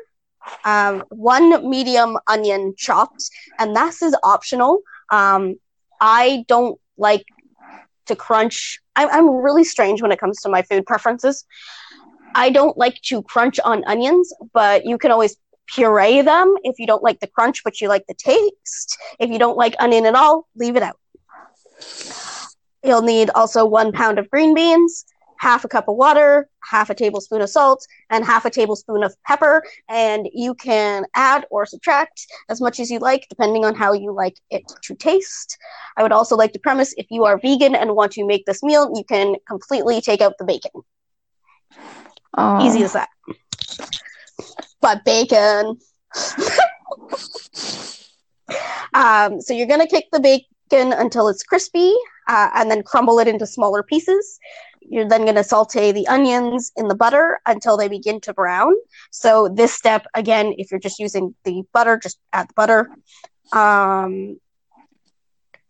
[0.64, 4.81] um, one medium onion chopped, and this is optional.
[5.11, 5.57] Um,
[6.01, 7.24] I don't like
[8.07, 8.81] to crunch.
[8.96, 11.44] I'm, I'm really strange when it comes to my food preferences.
[12.35, 16.87] I don't like to crunch on onions, but you can always puree them if you
[16.87, 18.98] don't like the crunch, but you like the taste.
[19.18, 20.98] If you don't like onion at all, leave it out.
[22.83, 25.05] You'll need also one pound of green beans,
[25.38, 29.14] half a cup of water, half a tablespoon of salt, and half a tablespoon of
[29.27, 29.62] pepper.
[29.88, 34.12] And you can add or subtract as much as you like, depending on how you
[34.12, 35.57] like it to taste.
[35.96, 38.62] I would also like to premise if you are vegan and want to make this
[38.62, 40.70] meal, you can completely take out the bacon.
[42.37, 42.64] Oh.
[42.64, 43.09] Easy as that.
[44.81, 45.79] But bacon.
[48.94, 51.94] um, so you're going to kick the bacon until it's crispy
[52.29, 54.38] uh, and then crumble it into smaller pieces.
[54.90, 58.74] You're then going to saute the onions in the butter until they begin to brown.
[59.11, 62.90] So, this step, again, if you're just using the butter, just add the butter.
[63.53, 64.38] Um,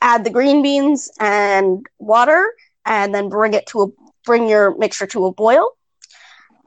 [0.00, 2.52] add the green beans and water,
[2.86, 3.86] and then bring it to a
[4.24, 5.70] bring your mixture to a boil.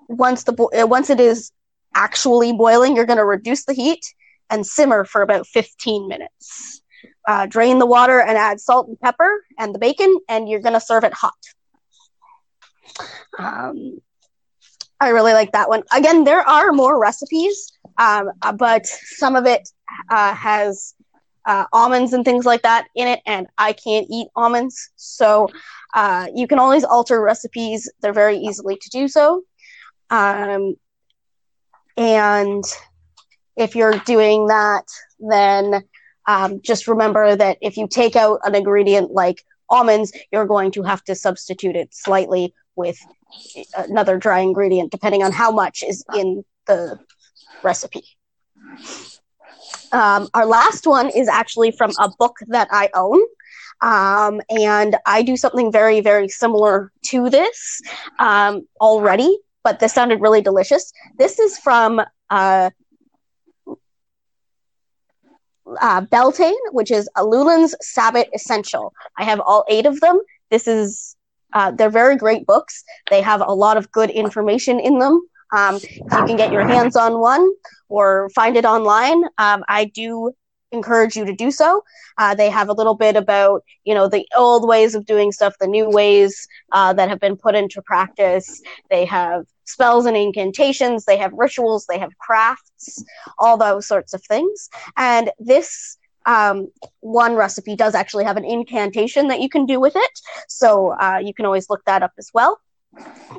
[0.07, 1.51] once the bo- uh, once it is
[1.95, 4.13] actually boiling, you're going to reduce the heat
[4.49, 6.81] and simmer for about 15 minutes.
[7.27, 10.73] Uh, drain the water and add salt and pepper and the bacon, and you're going
[10.73, 11.33] to serve it hot.
[13.37, 13.99] Um,
[14.99, 15.83] I really like that one.
[15.91, 19.67] Again, there are more recipes, um, but some of it
[20.09, 20.93] uh, has
[21.45, 24.91] uh, almonds and things like that in it, and I can't eat almonds.
[24.95, 25.47] So
[25.93, 27.89] uh, you can always alter recipes.
[28.01, 29.43] They're very easily to do so.
[30.11, 30.75] Um,
[31.97, 32.63] and
[33.57, 34.85] if you're doing that,
[35.19, 35.83] then
[36.27, 40.83] um, just remember that if you take out an ingredient like almonds, you're going to
[40.83, 42.97] have to substitute it slightly with
[43.77, 46.99] another dry ingredient, depending on how much is in the
[47.63, 48.03] recipe.
[49.91, 53.19] Um, our last one is actually from a book that I own.
[53.81, 57.81] Um, and I do something very, very similar to this
[58.19, 60.91] um, already, but this sounded really delicious.
[61.17, 62.69] This is from uh,
[65.79, 68.93] uh, Beltane, which is Llewellyn's Sabbat Essential.
[69.17, 70.19] I have all eight of them.
[70.51, 71.15] This is
[71.53, 72.83] uh, they're very great books.
[73.09, 75.21] They have a lot of good information in them.
[75.53, 77.51] Um, you can get your hands on one
[77.89, 79.23] or find it online.
[79.37, 80.33] Um, I do
[80.71, 81.83] encourage you to do so.
[82.17, 85.53] Uh, they have a little bit about, you know, the old ways of doing stuff,
[85.59, 88.61] the new ways uh, that have been put into practice.
[88.89, 91.05] They have spells and incantations.
[91.05, 91.85] They have rituals.
[91.87, 93.03] They have crafts,
[93.37, 94.69] all those sorts of things.
[94.95, 96.67] And this um,
[96.99, 100.19] one recipe does actually have an incantation that you can do with it.
[100.47, 102.59] So uh, you can always look that up as well.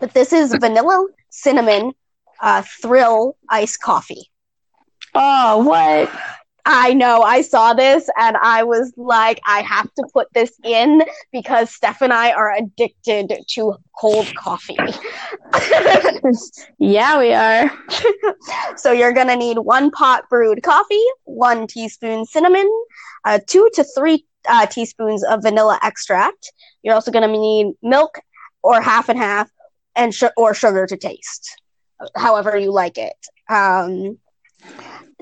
[0.01, 1.93] But this is vanilla cinnamon
[2.41, 4.31] uh, thrill iced coffee.
[5.15, 6.11] Oh, what?
[6.65, 7.23] I know.
[7.23, 12.03] I saw this and I was like, I have to put this in because Steph
[12.03, 14.77] and I are addicted to cold coffee.
[16.79, 17.71] yeah, we are.
[18.77, 22.71] so you're going to need one pot brewed coffee, one teaspoon cinnamon,
[23.25, 26.53] uh, two to three uh, teaspoons of vanilla extract.
[26.83, 28.21] You're also going to need milk
[28.63, 29.51] or half and half
[29.97, 31.61] and sh- or sugar to taste,
[32.17, 33.17] however you like it.
[33.49, 34.19] Um,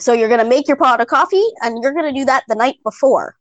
[0.02, 2.44] so you're going to make your pot of coffee and you're going to do that
[2.48, 3.36] the night before.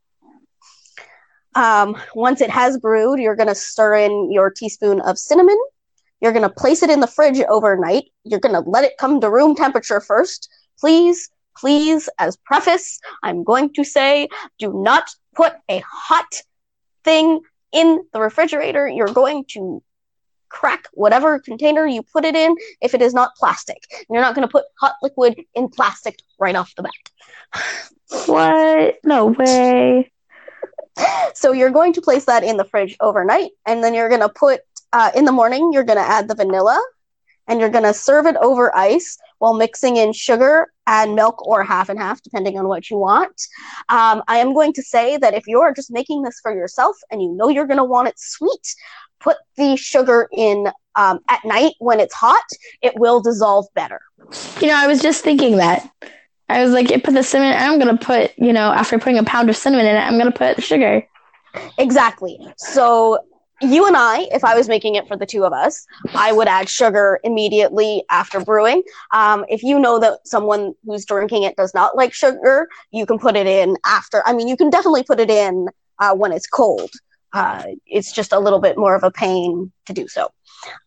[1.56, 5.58] Um, once it has brewed, you're going to stir in your teaspoon of cinnamon.
[6.22, 8.06] You're going to place it in the fridge overnight.
[8.24, 10.50] You're going to let it come to room temperature first.
[10.80, 16.42] Please, please, as preface, I'm going to say do not put a hot
[17.04, 17.42] thing
[17.72, 18.88] in the refrigerator.
[18.88, 19.82] You're going to
[20.50, 23.84] crack whatever container you put it in if it is not plastic.
[24.10, 28.26] You're not going to put hot liquid in plastic right off the bat.
[28.28, 29.00] what?
[29.04, 30.12] No way.
[31.34, 34.30] so you're going to place that in the fridge overnight, and then you're going to
[34.30, 34.62] put
[34.94, 35.72] uh, in the morning.
[35.74, 36.82] You're going to add the vanilla,
[37.48, 41.64] and you're going to serve it over ice while mixing in sugar and milk or
[41.64, 43.42] half and half, depending on what you want.
[43.90, 47.22] Um, I am going to say that if you're just making this for yourself and
[47.22, 48.76] you know you're going to want it sweet,
[49.20, 52.44] put the sugar in um, at night when it's hot,
[52.82, 54.02] it will dissolve better.
[54.60, 55.90] You know, I was just thinking that.
[56.50, 57.56] I was like, it put the cinnamon.
[57.58, 60.32] I'm gonna put, you know, after putting a pound of cinnamon in it, I'm gonna
[60.32, 61.08] put sugar.
[61.78, 62.40] Exactly.
[62.58, 63.20] So
[63.62, 66.48] you and I, if I was making it for the two of us, I would
[66.48, 68.84] add sugar immediately after brewing.
[69.14, 73.20] Um, if you know that someone who's drinking it does not like sugar, you can
[73.20, 74.24] put it in after.
[74.26, 75.68] I mean, you can definitely put it in
[76.00, 76.90] uh, when it's cold
[77.34, 80.32] uh, it's just a little bit more of a pain to do so.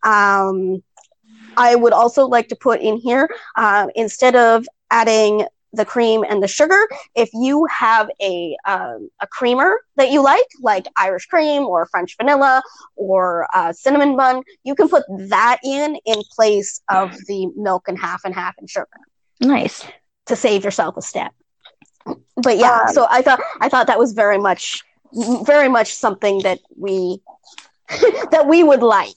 [0.03, 0.83] Um,
[1.55, 6.41] I would also like to put in here uh, instead of adding the cream and
[6.41, 11.63] the sugar, if you have a um, a creamer that you like, like Irish cream
[11.63, 12.61] or French vanilla
[12.95, 17.97] or uh, cinnamon bun, you can put that in in place of the milk and
[17.97, 18.87] half and half and sugar.
[19.41, 19.83] Nice
[20.27, 21.33] to save yourself a step.
[22.35, 24.83] But yeah, um, so I thought I thought that was very much
[25.45, 27.19] very much something that we
[28.31, 29.15] that we would like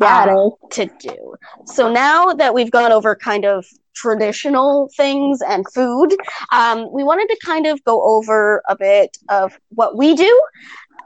[0.00, 1.34] um, to do.
[1.66, 6.14] So now that we've gone over kind of traditional things and food,
[6.52, 10.42] um, we wanted to kind of go over a bit of what we do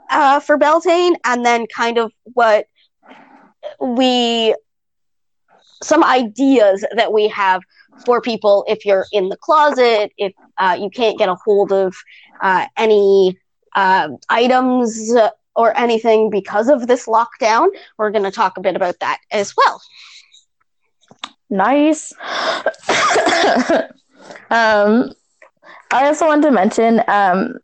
[0.09, 2.65] uh, for Beltane, and then kind of what
[3.79, 4.55] we
[5.83, 7.61] some ideas that we have
[8.05, 11.95] for people if you're in the closet, if uh, you can't get a hold of
[12.41, 13.37] uh, any
[13.75, 15.13] uh, items
[15.55, 17.69] or anything because of this lockdown.
[17.97, 19.81] We're going to talk a bit about that as well.
[21.49, 22.13] Nice.
[24.49, 25.11] um,
[25.93, 27.59] I also want to mention um,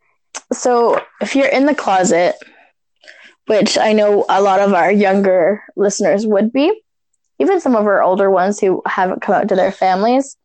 [0.51, 2.35] so if you're in the closet,
[3.47, 6.81] which I know a lot of our younger listeners would be,
[7.39, 10.37] even some of our older ones who haven't come out to their families.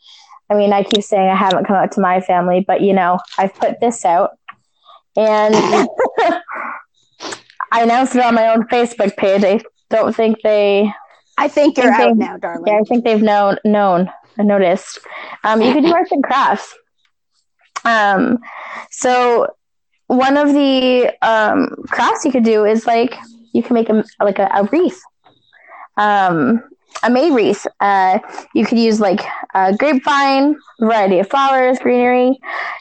[0.51, 3.19] I mean, I keep saying I haven't come out to my family, but you know,
[3.39, 4.33] I've put this out
[5.17, 5.55] and
[7.73, 9.45] I announced it on my own Facebook page.
[9.45, 9.61] I
[9.91, 10.93] don't think they.
[11.39, 12.65] I think you're out now, darling.
[12.67, 14.99] Yeah, I think they've known known and noticed.
[15.45, 16.75] Um, you can do arts and crafts.
[17.85, 18.39] Um,
[18.91, 19.49] so
[20.07, 23.17] one of the um, crafts you could do is like
[23.53, 25.01] you can make a like a, a wreath,
[25.97, 26.63] um,
[27.03, 27.67] a May wreath.
[27.81, 28.19] Uh,
[28.55, 29.21] you could use like
[29.55, 32.39] a grapevine, variety of flowers, greenery,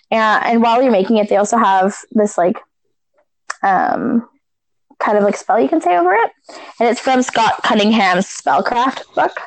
[0.10, 2.58] and, and while you're making it, they also have this like
[3.64, 4.28] um,
[5.00, 6.32] kind of like spell you can say over it,
[6.80, 9.38] and it's from Scott Cunningham's spellcraft book.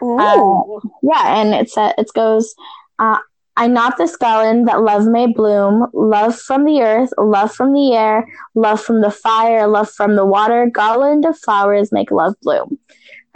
[0.00, 2.54] Uh, yeah, and it's uh, it goes.
[2.98, 3.18] Uh,
[3.56, 7.92] I knot this garland that love may bloom, love from the earth, love from the
[7.92, 12.78] air, love from the fire, love from the water, garland of flowers make love bloom.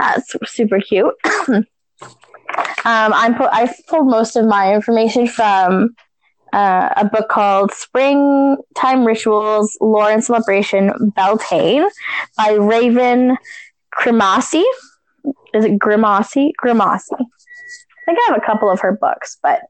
[0.02, 1.14] That's super cute.
[1.48, 1.64] um,
[2.84, 5.94] I'm pu- I pulled most of my information from
[6.52, 11.88] uh, a book called Springtime Rituals, Lore and Celebration, Beltane
[12.36, 13.36] by Raven
[13.96, 14.64] Grimassi.
[15.54, 16.50] Is it Grimassi?
[16.62, 17.12] Grimassi.
[17.12, 19.62] I think I have a couple of her books, but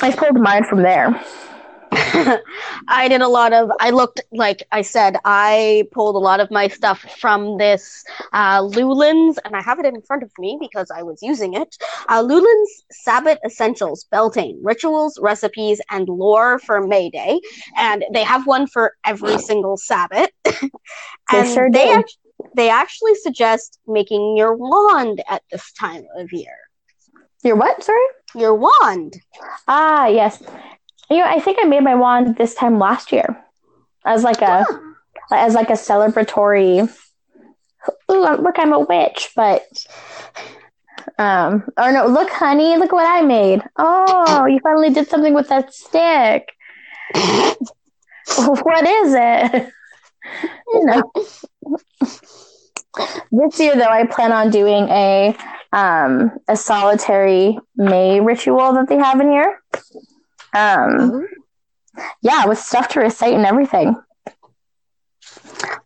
[0.00, 1.20] I pulled mine from there.
[1.92, 6.50] I did a lot of, I looked, like I said, I pulled a lot of
[6.50, 10.90] my stuff from this uh, Llewellyn's, and I have it in front of me because
[10.90, 11.76] I was using it.
[12.08, 17.40] Uh, Llewellyn's Sabbat Essentials, Beltane, Rituals, Recipes, and Lore for May Day.
[17.76, 20.30] And they have one for every single Sabbat.
[20.44, 20.70] and
[21.30, 22.16] They sure they, act-
[22.54, 26.56] they actually suggest making your wand at this time of year.
[27.44, 27.82] Your what?
[27.82, 27.98] Sorry.
[28.34, 29.14] Your wand.
[29.66, 30.42] Ah, yes.
[31.12, 33.38] You know, I think I made my wand this time last year
[34.06, 34.64] as like a
[35.30, 36.90] as like a celebratory.
[38.10, 39.62] Ooh, look, I'm a witch, but
[41.18, 43.62] um, or no, look, honey, look what I made.
[43.76, 46.48] Oh, you finally did something with that stick.
[47.14, 49.72] what is it?
[50.72, 51.12] you know.
[53.30, 55.36] This year, though, I plan on doing a
[55.74, 59.60] um, a solitary May ritual that they have in here.
[60.54, 61.26] Um,
[62.22, 63.96] yeah, with stuff to recite and everything.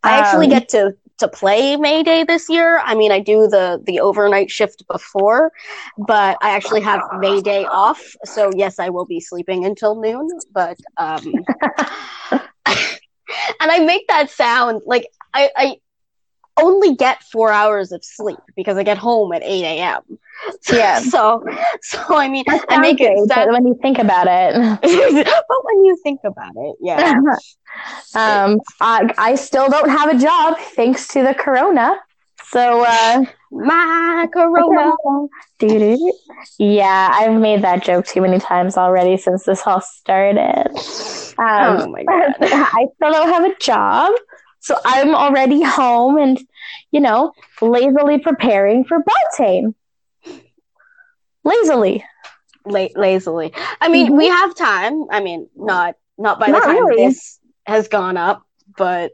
[0.03, 2.81] I actually Um, get to to play May Day this year.
[2.85, 5.53] I mean, I do the the overnight shift before,
[5.97, 8.15] but I actually have May Day off.
[8.25, 10.29] So yes, I will be sleeping until noon.
[10.53, 11.45] But um,
[12.31, 12.41] and
[13.71, 15.77] I make that sound like I, I
[16.59, 20.03] only get four hours of sleep because I get home at eight a.m.
[20.71, 21.01] Yeah.
[21.01, 21.43] So
[21.83, 25.97] so I mean, I make it but when you think about it, but when you
[26.03, 27.15] think about it, yeah.
[28.15, 31.97] um, I, I still don't have a job thanks to the corona.
[32.45, 34.93] So, uh, My corona.
[36.59, 40.69] Yeah, I've made that joke too many times already since this all started.
[41.39, 42.35] Um, oh my god.
[42.41, 44.13] I still don't have a job.
[44.61, 46.39] So I'm already home and,
[46.91, 49.75] you know, lazily preparing for Beltane.
[51.45, 52.05] Lazily.
[52.65, 53.53] La- lazily.
[53.81, 54.37] I mean, we mm-hmm.
[54.37, 55.05] have time.
[55.11, 57.07] I mean, not not by the time really.
[57.07, 58.45] this has gone up,
[58.77, 59.13] but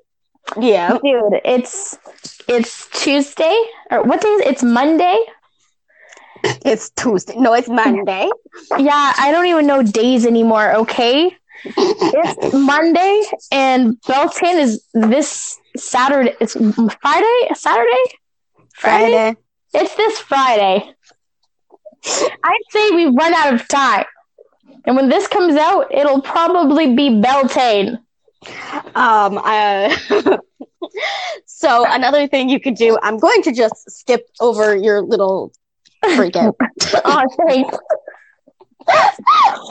[0.58, 0.98] yeah.
[1.04, 1.98] Dude, it's
[2.48, 4.46] it's Tuesday or what day is it?
[4.48, 5.18] It's Monday.
[6.64, 7.34] It's Tuesday.
[7.36, 8.28] No, it's Monday.
[8.78, 11.34] Yeah, I don't even know days anymore, okay?
[11.64, 16.34] It's Monday and Beltane is this Saturday.
[16.40, 17.48] It's Friday?
[17.54, 18.04] Saturday?
[18.74, 19.36] Friday.
[19.74, 20.92] It's this Friday.
[22.04, 24.04] I'd say we've run out of time.
[24.84, 27.98] And when this comes out, it'll probably be Beltane.
[28.94, 29.38] Um.
[29.38, 29.96] Uh,
[31.46, 32.98] so another thing you could do.
[33.02, 35.52] I'm going to just skip over your little
[36.16, 36.56] freak out.
[37.04, 37.76] Oh, thanks.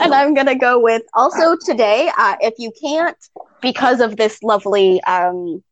[0.00, 2.10] And I'm gonna go with also today.
[2.16, 3.16] Uh, if you can't,
[3.60, 5.62] because of this lovely um,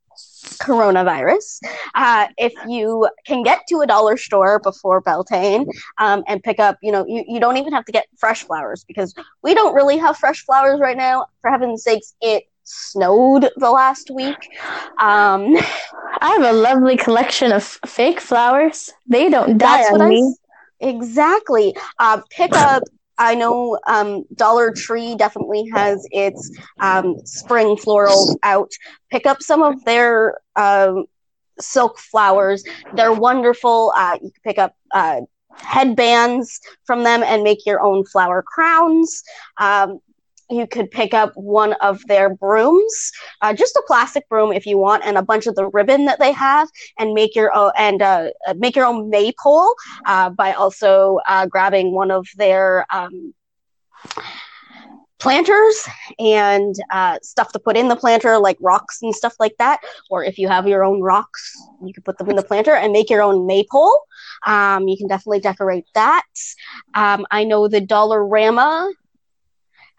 [0.61, 1.61] coronavirus,
[1.95, 5.67] uh, if you can get to a dollar store before Beltane
[5.99, 8.85] um, and pick up, you know, you, you don't even have to get fresh flowers
[8.87, 11.27] because we don't really have fresh flowers right now.
[11.43, 14.37] For heaven's sakes, it snowed the last week.
[15.01, 15.57] Um,
[16.21, 18.93] I have a lovely collection of fake flowers.
[19.09, 20.35] They don't die That's what on I me.
[20.35, 20.39] s-
[20.81, 21.75] exactly.
[21.99, 22.85] Uh, pick up.
[23.21, 26.51] I know um, Dollar Tree definitely has its
[26.81, 28.71] um, spring florals out.
[29.11, 31.05] Pick up some of their um,
[31.61, 32.65] silk flowers.
[32.95, 33.93] They're wonderful.
[33.95, 35.21] Uh, you can pick up uh,
[35.55, 39.23] headbands from them and make your own flower crowns.
[39.59, 39.99] Um,
[40.51, 44.79] you could pick up one of their brooms, uh, just a plastic broom if you
[44.79, 48.03] want, and a bunch of the ribbon that they have, and make your own and
[48.03, 49.75] uh, make your own maypole
[50.07, 53.35] uh, by also uh, grabbing one of their um,
[55.19, 55.87] planters
[56.19, 59.81] and uh, stuff to put in the planter, like rocks and stuff like that.
[60.09, 62.93] Or if you have your own rocks, you can put them in the planter and
[62.93, 63.97] make your own maypole.
[64.47, 66.25] Um, you can definitely decorate that.
[66.95, 68.91] Um, I know the Dollarama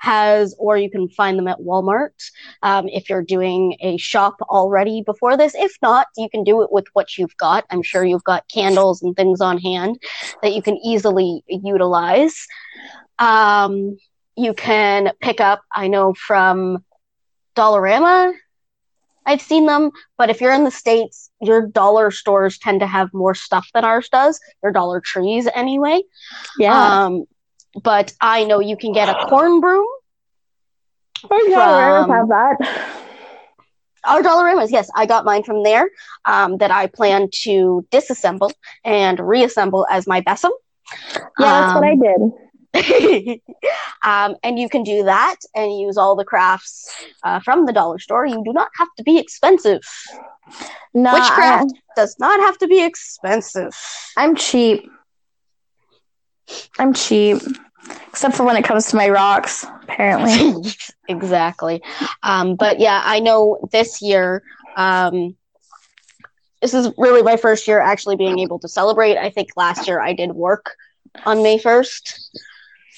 [0.01, 2.31] has, or you can find them at Walmart
[2.63, 5.53] um, if you're doing a shop already before this.
[5.55, 7.65] If not, you can do it with what you've got.
[7.69, 10.01] I'm sure you've got candles and things on hand
[10.41, 12.47] that you can easily utilize.
[13.19, 13.97] Um,
[14.35, 16.83] you can pick up, I know from
[17.55, 18.33] Dollarama,
[19.23, 23.13] I've seen them, but if you're in the States, your dollar stores tend to have
[23.13, 26.01] more stuff than ours does, your dollar trees anyway.
[26.57, 27.05] Yeah.
[27.05, 27.25] Um,
[27.83, 29.85] but I know you can get a corn broom.
[31.29, 32.97] Oh, yeah, from- have that.
[34.03, 35.89] Our Dollaramas, yes, I got mine from there.
[36.25, 38.51] Um, that I plan to disassemble
[38.83, 40.51] and reassemble as my besom.
[41.39, 42.31] Yeah, that's what I Um, did.
[44.03, 46.89] um, and you can do that and use all the crafts
[47.23, 48.25] uh, from the dollar store.
[48.25, 49.81] You do not have to be expensive.
[50.93, 53.73] No, Witchcraft does not have to be expensive.
[54.17, 54.89] I'm cheap.
[56.79, 57.37] I'm cheap,
[58.07, 59.65] except for when it comes to my rocks.
[59.83, 60.71] Apparently,
[61.07, 61.81] exactly.
[62.23, 64.43] Um, but yeah, I know this year,
[64.75, 65.35] um,
[66.61, 69.17] this is really my first year actually being able to celebrate.
[69.17, 70.75] I think last year I did work
[71.25, 72.19] on May 1st.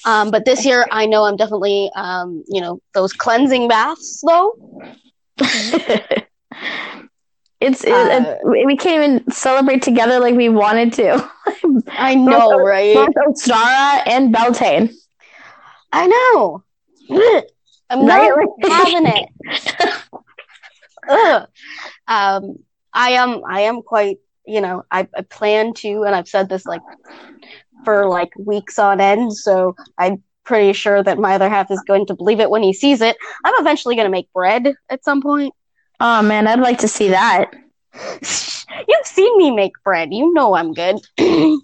[0.06, 4.54] Um, but this year I know I'm definitely, um, you know, those cleansing baths though.
[7.60, 11.30] it's it, Uh, it- we can't even celebrate together like we wanted to.
[11.88, 12.94] I know, right?
[12.94, 14.90] Both Ostara and Beltane.
[15.92, 16.62] I know.
[17.90, 18.30] I'm Right?
[18.30, 19.28] not having it.
[22.08, 22.56] Um,
[22.92, 23.42] I am.
[23.48, 24.18] I am quite.
[24.46, 26.82] You know, I, I plan to, and I've said this like
[27.84, 29.34] for like weeks on end.
[29.34, 32.72] So I'm pretty sure that my other half is going to believe it when he
[32.74, 33.16] sees it.
[33.44, 35.54] I'm eventually going to make bread at some point.
[36.00, 37.50] Oh man, I'd like to see that.
[38.88, 40.12] You've seen me make bread.
[40.12, 40.96] You know I'm good.
[41.18, 41.58] I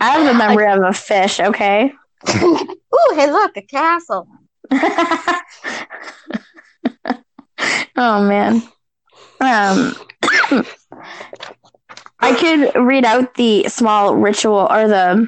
[0.00, 1.40] have the memory of a fish.
[1.40, 1.92] Okay.
[2.34, 4.28] Ooh, hey, look, a castle.
[7.96, 8.62] oh man.
[9.40, 9.94] Um
[12.20, 15.26] I could read out the small ritual or the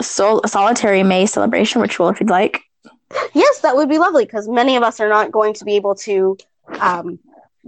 [0.00, 2.62] sol- solitary May celebration ritual if you'd like.
[3.34, 5.94] Yes, that would be lovely because many of us are not going to be able
[5.96, 6.38] to
[6.80, 7.18] um,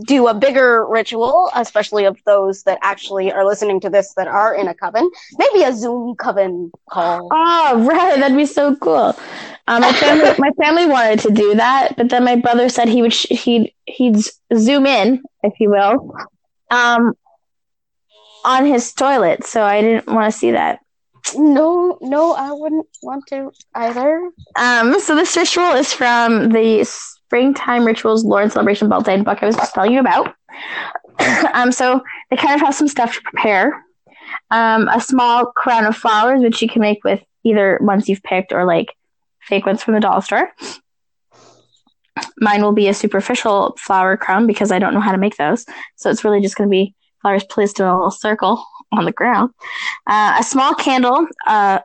[0.02, 4.54] do a bigger ritual, especially of those that actually are listening to this that are
[4.54, 5.08] in a coven.
[5.38, 7.28] Maybe a Zoom coven call.
[7.30, 9.16] Oh, right, that'd be so cool.
[9.66, 13.02] Um, my family, my family wanted to do that, but then my brother said he
[13.02, 14.16] would sh- he'd he'd
[14.54, 16.14] zoom in, if you will,
[16.70, 17.14] um,
[18.44, 19.44] on his toilet.
[19.44, 20.80] So I didn't want to see that.
[21.34, 24.30] No, no, I wouldn't want to either.
[24.56, 26.84] Um, so this ritual is from the
[27.34, 30.36] Springtime Rituals Lord Celebration Beltane book I was just telling you about.
[31.52, 33.84] um, so they kind of have some stuff to prepare.
[34.52, 38.52] Um, a small crown of flowers, which you can make with either ones you've picked
[38.52, 38.86] or like
[39.40, 40.52] fake ones from the dollar store.
[42.38, 45.66] Mine will be a superficial flower crown because I don't know how to make those.
[45.96, 49.12] So it's really just going to be flowers placed in a little circle on the
[49.12, 49.50] ground.
[50.06, 51.26] Uh, a small candle.
[51.48, 51.80] Uh,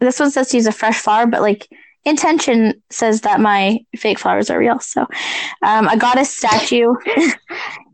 [0.00, 1.68] this one says to use a fresh flower, but like
[2.04, 4.78] intention says that my fake flowers are real.
[4.80, 5.06] So,
[5.62, 6.94] um, a goddess statue.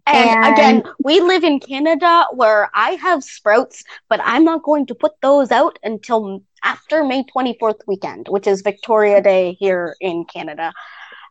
[0.07, 4.87] And, And- again, we live in Canada where I have sprouts, but I'm not going
[4.87, 10.27] to put those out until after May 24th weekend, which is Victoria Day here in
[10.27, 10.73] Canada,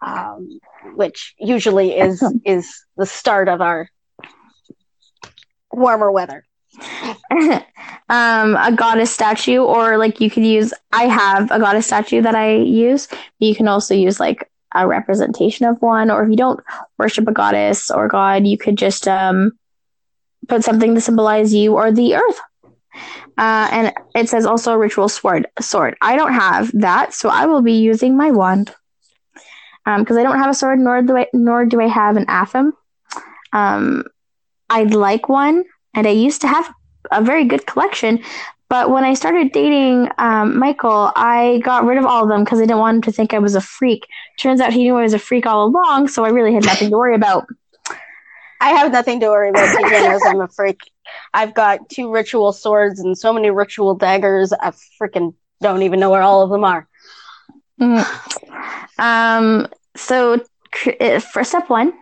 [0.01, 0.59] um,
[0.95, 3.89] which usually is is the start of our
[5.71, 6.45] warmer weather.
[8.09, 10.73] um, a goddess statue, or like you could use.
[10.91, 13.07] I have a goddess statue that I use.
[13.39, 16.59] You can also use like a representation of one, or if you don't
[16.97, 19.51] worship a goddess or god, you could just um,
[20.47, 22.39] put something to symbolize you or the earth.
[23.37, 25.47] Uh, and it says also a ritual sword.
[25.59, 25.95] Sword.
[26.01, 28.73] I don't have that, so I will be using my wand.
[29.85, 32.71] because I don't have a sword, nor do I, nor do I have an athame.
[33.51, 34.05] Um,
[34.69, 35.63] I'd like one,
[35.93, 36.73] and I used to have
[37.11, 38.23] a very good collection.
[38.69, 42.59] But when I started dating um, Michael, I got rid of all of them because
[42.59, 44.07] I didn't want him to think I was a freak.
[44.39, 46.89] Turns out he knew I was a freak all along, so I really had nothing
[46.89, 47.45] to worry about.
[48.59, 49.77] I have nothing to worry about.
[49.77, 50.79] TJ knows I'm a freak.
[51.33, 54.53] I've got two ritual swords and so many ritual daggers.
[54.53, 56.87] I freaking don't even know where all of them are.
[57.79, 59.01] Mm-hmm.
[59.01, 60.39] Um, so
[60.99, 61.93] uh, for step one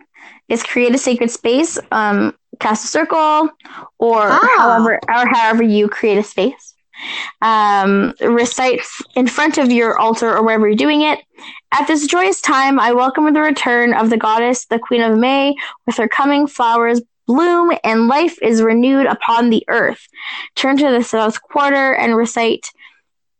[0.48, 1.78] is create a sacred space.
[1.90, 3.50] Um, cast a circle,
[3.98, 4.54] or ah.
[4.58, 6.74] however, or however you create a space.
[7.40, 8.80] Um, recite
[9.16, 11.18] in front of your altar or wherever you're doing it.
[11.72, 15.56] At this joyous time, I welcome the return of the goddess, the Queen of May,
[15.86, 20.06] with her coming flowers bloom and life is renewed upon the earth.
[20.54, 22.66] Turn to the south quarter and recite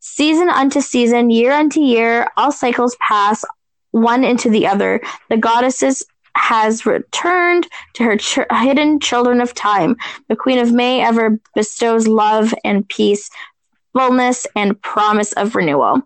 [0.00, 3.44] season unto season, year unto year, all cycles pass
[3.90, 5.00] one into the other.
[5.30, 6.04] The goddesses
[6.35, 9.97] has returned to her ch- hidden children of time.
[10.28, 13.30] The Queen of May ever bestows love and peace,
[13.93, 16.03] fullness and promise of renewal.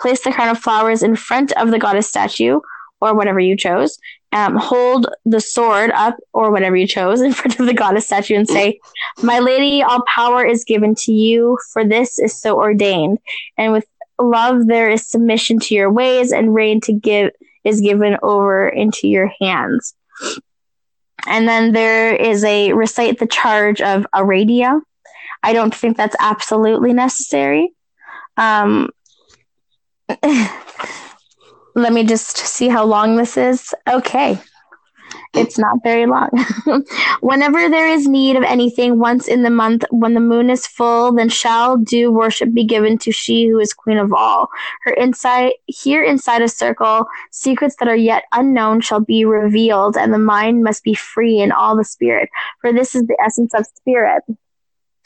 [0.00, 2.60] Place the crown of flowers in front of the goddess statue
[3.00, 3.98] or whatever you chose.
[4.32, 8.36] Um, hold the sword up or whatever you chose in front of the goddess statue
[8.36, 8.78] and say,
[9.22, 13.18] My lady, all power is given to you, for this is so ordained.
[13.56, 13.86] And with
[14.20, 17.30] love there is submission to your ways, and reign to give
[17.64, 19.94] is given over into your hands.
[21.26, 24.80] And then there is a recite the charge of Aradia.
[25.42, 27.72] I don't think that's absolutely necessary.
[28.36, 28.90] Um,
[31.74, 33.74] let me just see how long this is.
[33.88, 34.38] Okay.
[35.34, 36.30] It's not very long.
[37.20, 41.12] Whenever there is need of anything, once in the month, when the moon is full,
[41.12, 44.48] then shall due worship be given to she who is queen of all.
[44.84, 50.12] Her inside, here inside a circle, secrets that are yet unknown shall be revealed, and
[50.12, 53.66] the mind must be free in all the spirit, for this is the essence of
[53.66, 54.22] spirit.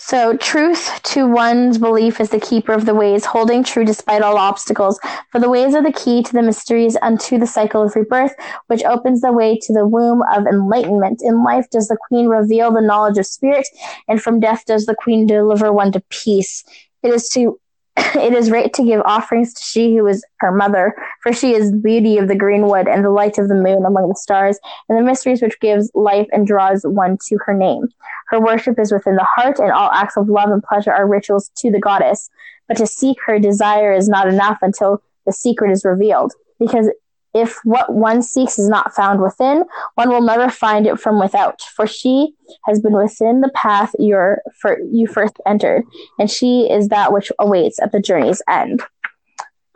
[0.05, 4.37] So, truth to one's belief is the keeper of the ways, holding true despite all
[4.37, 4.99] obstacles.
[5.31, 8.35] For the ways are the key to the mysteries unto the cycle of rebirth,
[8.67, 11.23] which opens the way to the womb of enlightenment.
[11.23, 13.69] In life does the queen reveal the knowledge of spirit,
[14.09, 16.65] and from death does the queen deliver one to peace.
[17.05, 17.61] It is to
[17.97, 21.73] it is right to give offerings to she who is her mother, for she is
[21.73, 25.03] beauty of the greenwood and the light of the moon among the stars, and the
[25.03, 27.89] mysteries which gives life and draws one to her name.
[28.33, 31.51] Her worship is within the heart, and all acts of love and pleasure are rituals
[31.59, 32.31] to the goddess.
[32.67, 36.91] But to seek her desire is not enough until the secret is revealed, because
[37.35, 39.65] if what one seeks is not found within,
[39.95, 41.61] one will never find it from without.
[41.77, 42.35] For she
[42.67, 45.85] has been within the path you first entered,
[46.19, 48.83] and she is that which awaits at the journey's end.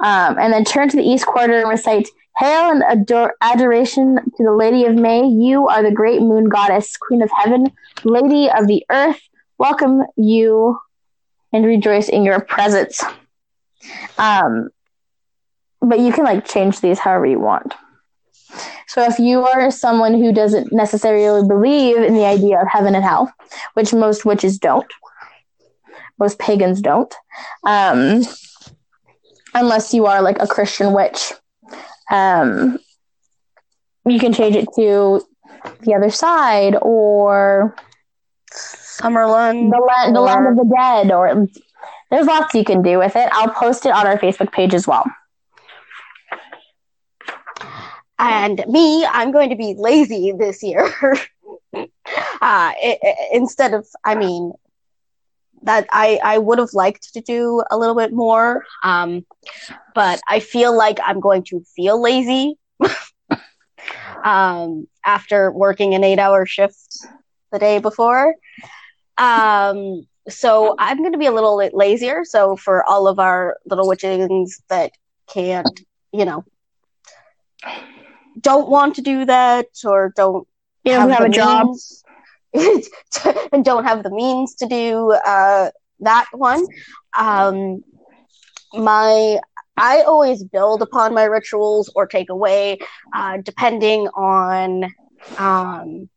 [0.00, 4.44] Um, and then turn to the east quarter and recite, Hail and ador- adoration to
[4.44, 5.26] the Lady of May.
[5.26, 7.72] You are the great moon goddess, Queen of Heaven,
[8.04, 9.20] Lady of the Earth.
[9.56, 10.78] Welcome you
[11.54, 13.02] and rejoice in your presence.
[14.18, 14.68] Um,
[15.80, 17.72] but you can like change these however you want.
[18.86, 23.04] So if you are someone who doesn't necessarily believe in the idea of heaven and
[23.04, 23.32] hell,
[23.74, 24.90] which most witches don't,
[26.18, 27.14] most pagans don't,
[27.64, 28.22] um,
[29.56, 31.32] unless you are like a Christian witch,
[32.10, 32.78] um,
[34.04, 35.22] you can change it to
[35.80, 37.74] the other side or
[38.52, 41.48] Summerland, the land, the land of the dead, or
[42.10, 43.28] there's lots you can do with it.
[43.32, 45.04] I'll post it on our Facebook page as well.
[48.18, 50.86] And me, I'm going to be lazy this year.
[51.74, 54.52] uh, it, it, instead of, I mean,
[55.66, 58.64] that I, I would have liked to do a little bit more.
[58.82, 59.26] Um,
[59.94, 62.56] but I feel like I'm going to feel lazy
[64.24, 67.06] um, after working an eight hour shift
[67.50, 68.34] the day before.
[69.18, 72.24] Um, so I'm going to be a little bit lazier.
[72.24, 74.92] So for all of our little witchings that
[75.28, 75.80] can't,
[76.12, 76.44] you know,
[78.40, 80.46] don't want to do that or don't
[80.84, 81.68] you don't have, have a job
[83.52, 86.66] and don't have the means to do uh, that one.
[87.16, 87.82] Um,
[88.72, 89.38] my
[89.76, 92.78] I always build upon my rituals or take away,
[93.14, 94.84] uh, depending on
[95.38, 96.08] um,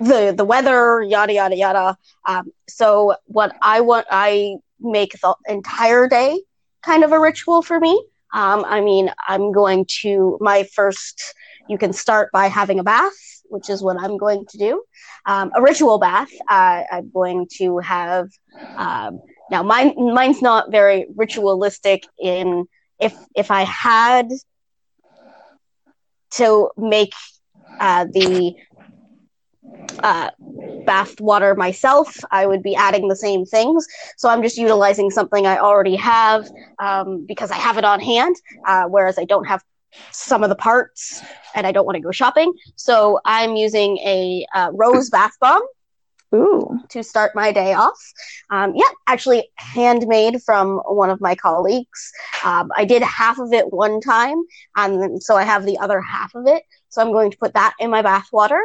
[0.00, 1.96] the the weather, yada yada yada.
[2.26, 6.40] Um, so what I want, I make the entire day
[6.82, 8.04] kind of a ritual for me.
[8.32, 11.34] Um, I mean, I'm going to my first.
[11.68, 13.12] You can start by having a bath,
[13.44, 14.82] which is what I'm going to do.
[15.26, 16.30] Um, a ritual bath.
[16.48, 18.28] Uh, I'm going to have.
[18.76, 22.04] Um, now, mine mine's not very ritualistic.
[22.18, 22.66] In
[22.98, 24.28] if if I had
[26.32, 27.12] to make
[27.80, 28.54] uh, the
[30.02, 30.30] uh,
[30.86, 33.86] bath water myself, I would be adding the same things.
[34.16, 36.48] So I'm just utilizing something I already have
[36.78, 39.62] um, because I have it on hand, uh, whereas I don't have
[40.10, 41.22] some of the parts
[41.54, 42.52] and I don't want to go shopping.
[42.76, 45.62] So I'm using a uh, rose bath bomb
[46.34, 46.78] Ooh.
[46.90, 47.98] to start my day off.
[48.50, 52.12] Um, yeah, actually handmade from one of my colleagues.
[52.44, 54.42] Um, I did half of it one time,
[54.76, 56.62] and so I have the other half of it.
[56.90, 58.60] So I'm going to put that in my bath water,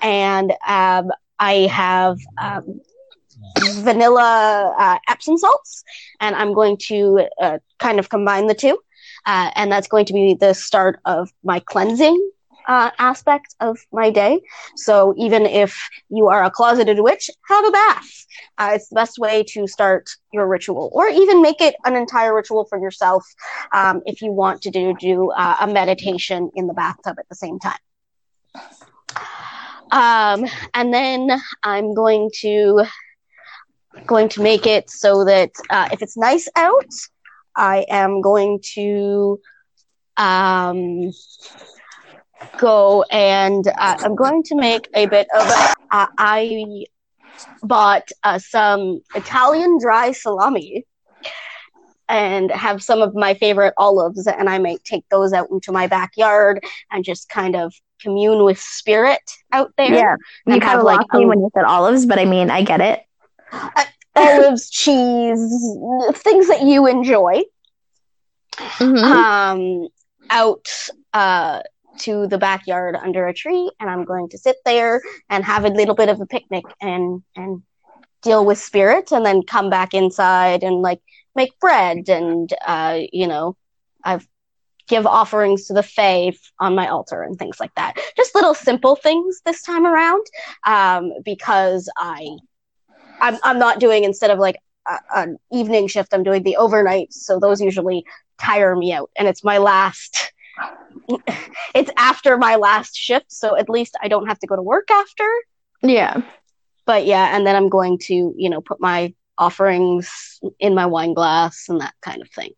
[0.00, 2.80] and um, I have um,
[3.58, 5.84] vanilla uh, Epsom salts,
[6.20, 8.78] and I'm going to uh, kind of combine the two,
[9.26, 12.30] uh, and that's going to be the start of my cleansing
[12.68, 14.40] uh, aspect of my day.
[14.76, 18.26] So even if you are a closeted witch, have a bath.
[18.58, 22.34] Uh, it's the best way to start your ritual, or even make it an entire
[22.34, 23.24] ritual for yourself
[23.72, 27.34] um, if you want to do do uh, a meditation in the bathtub at the
[27.34, 27.78] same time.
[29.90, 32.84] Um, and then I'm going to
[34.06, 36.92] going to make it so that uh, if it's nice out,
[37.58, 39.40] I am going to
[40.16, 41.12] um,
[42.58, 45.46] go and uh, I'm going to make a bit of.
[45.46, 46.84] A, uh, I
[47.62, 50.86] bought uh, some Italian dry salami
[52.08, 55.86] and have some of my favorite olives, and I might take those out into my
[55.86, 59.20] backyard and just kind of commune with spirit
[59.52, 59.94] out there.
[59.94, 60.16] Yeah.
[60.46, 62.62] You kind have, of like, me a- when you said olives, but I mean, I
[62.62, 63.02] get it.
[64.16, 65.76] Olives, cheese,
[66.14, 67.42] things that you enjoy.
[68.58, 69.04] Mhm.
[69.04, 69.88] um,
[70.30, 70.66] out
[71.12, 71.62] uh,
[71.98, 75.00] to the backyard under a tree, and I'm going to sit there
[75.30, 77.62] and have a little bit of a picnic and and
[78.22, 81.00] deal with spirit, and then come back inside and like
[81.34, 83.56] make bread and uh, you know,
[84.04, 84.26] I've
[84.88, 87.94] give offerings to the fae on my altar and things like that.
[88.16, 90.24] Just little simple things this time around,
[90.66, 92.26] um, because I
[93.20, 94.56] I'm I'm not doing instead of like
[94.86, 98.04] a, an evening shift, I'm doing the overnight, so those usually
[98.38, 99.10] tire me out.
[99.16, 100.32] And it's my last
[101.74, 103.30] it's after my last shift.
[103.30, 105.28] So at least i don't have to go to work after.
[105.82, 106.22] Yeah.
[106.86, 111.14] but yeah and then i'm going to you know put my offerings in my wine
[111.14, 112.50] glass and that kind of thing.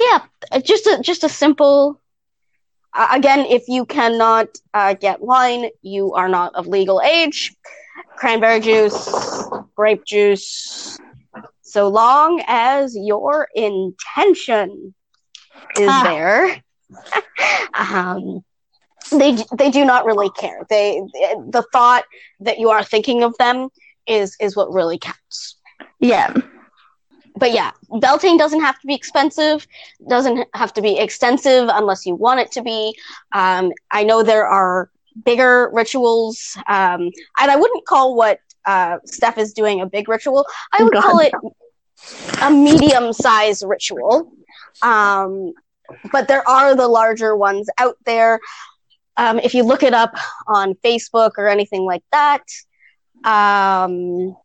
[0.00, 0.22] Yeah
[0.62, 2.00] just a just a simple
[2.94, 7.54] uh, again if you cannot uh, get wine you are not of legal age
[8.16, 10.98] cranberry juice grape juice
[11.62, 14.94] so long as your intention
[15.74, 16.02] is Ah.
[16.02, 16.62] there
[17.74, 18.42] um,
[19.10, 21.00] they they do not really care they
[21.50, 22.04] the thought
[22.40, 23.68] that you are thinking of them
[24.06, 25.56] is is what really counts
[26.00, 26.32] Yeah.
[27.36, 27.70] but yeah,
[28.00, 29.66] Beltane doesn't have to be expensive,
[30.08, 32.94] doesn't have to be extensive unless you want it to be.
[33.32, 34.90] Um, I know there are
[35.24, 40.46] bigger rituals, um, and I wouldn't call what uh, Steph is doing a big ritual.
[40.72, 41.02] I would God.
[41.02, 41.32] call it
[42.42, 44.32] a medium size ritual.
[44.82, 45.52] Um,
[46.12, 48.40] but there are the larger ones out there.
[49.16, 50.14] Um, if you look it up
[50.46, 52.44] on Facebook or anything like that,
[53.24, 54.36] um,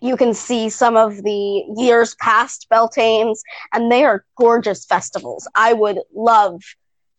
[0.00, 3.40] you can see some of the years past Beltanes,
[3.72, 5.48] and they are gorgeous festivals.
[5.54, 6.60] I would love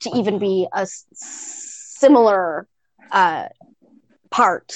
[0.01, 0.88] to even be a
[2.03, 2.67] similar
[3.11, 3.45] uh,
[4.29, 4.69] part,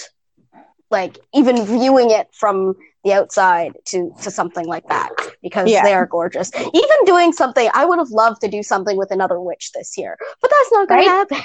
[0.98, 2.56] like even viewing it from
[3.04, 5.12] the outside to to something like that
[5.42, 5.84] because Yeah.
[5.88, 6.50] they are gorgeous.
[6.84, 10.14] Even doing something, I would have loved to do something with another witch this year,
[10.42, 11.04] but that's not Right?
[11.04, 11.42] to happen.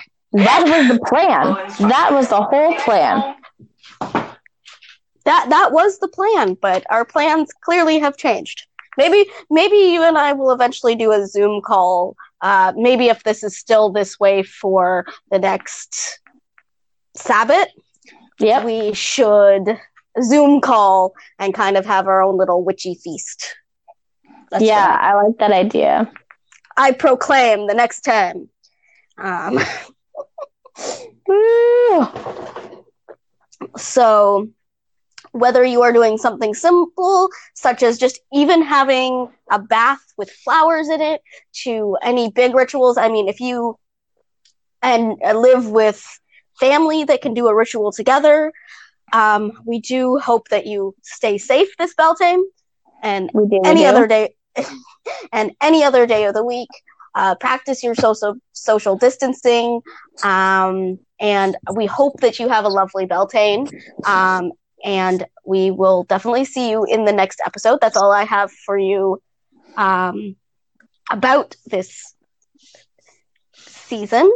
[0.49, 1.45] That was the plan.
[1.95, 3.17] That was the whole plan.
[5.31, 8.59] that that was the plan, but our plans clearly have changed.
[8.97, 9.21] Maybe
[9.51, 12.17] maybe you and I will eventually do a Zoom call.
[12.43, 16.21] Uh, maybe if this is still this way for the next
[17.15, 17.69] Sabbath,
[18.41, 18.65] Yep.
[18.65, 19.79] we should
[20.23, 23.57] Zoom call and kind of have our own little witchy feast.
[24.51, 26.13] That's yeah, what I like that idea.
[26.77, 28.49] I proclaim the next time.
[29.19, 29.61] Um,
[33.77, 34.49] So,
[35.33, 40.89] whether you are doing something simple, such as just even having a bath with flowers
[40.89, 41.23] in it,
[41.65, 43.79] to any big rituals, I mean, if you
[44.83, 46.05] and live with
[46.61, 48.53] family that can do a ritual together,
[49.13, 52.43] um, we do hope that you stay safe this Beltane
[53.03, 53.61] and We do.
[53.65, 54.35] any other day
[55.33, 56.69] and any other day of the week.
[57.15, 59.83] Uh, practice your social social distancing,
[60.25, 63.69] um, and we hope that you have a lovely Beltane.
[64.07, 64.53] Um,
[64.85, 67.81] and we will definitely see you in the next episode.
[67.81, 69.23] That's all I have for you
[69.77, 70.37] um,
[71.11, 72.15] about this
[73.55, 74.31] season,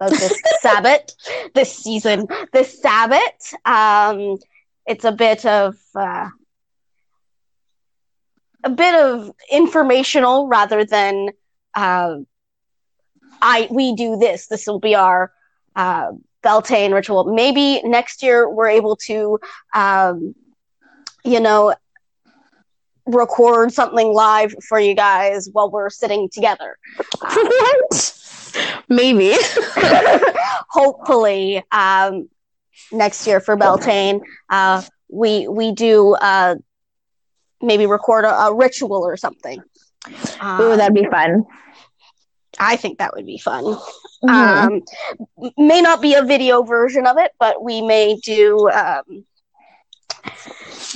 [0.00, 1.14] about this Sabbath,
[1.54, 3.54] this season, this Sabbath.
[3.64, 4.38] Um,
[4.86, 5.76] it's a bit of.
[5.94, 6.28] Uh,
[8.64, 11.30] a bit of informational rather than
[11.74, 12.16] uh,
[13.40, 14.46] I we do this.
[14.46, 15.32] This will be our
[15.74, 16.12] uh,
[16.42, 17.24] Beltane ritual.
[17.32, 19.38] Maybe next year we're able to,
[19.74, 20.34] um,
[21.24, 21.74] you know,
[23.06, 26.76] record something live for you guys while we're sitting together.
[27.20, 28.18] what?
[28.88, 29.34] Maybe.
[30.68, 32.28] Hopefully, um,
[32.90, 34.20] next year for Beltane,
[34.50, 36.56] uh, we we do uh,
[37.60, 39.62] maybe record a, a ritual or something.
[40.40, 41.44] Um, Ooh, that'd be fun.
[42.58, 43.64] I think that would be fun.
[44.24, 44.28] Mm-hmm.
[44.28, 49.24] Um, may not be a video version of it, but we may do um,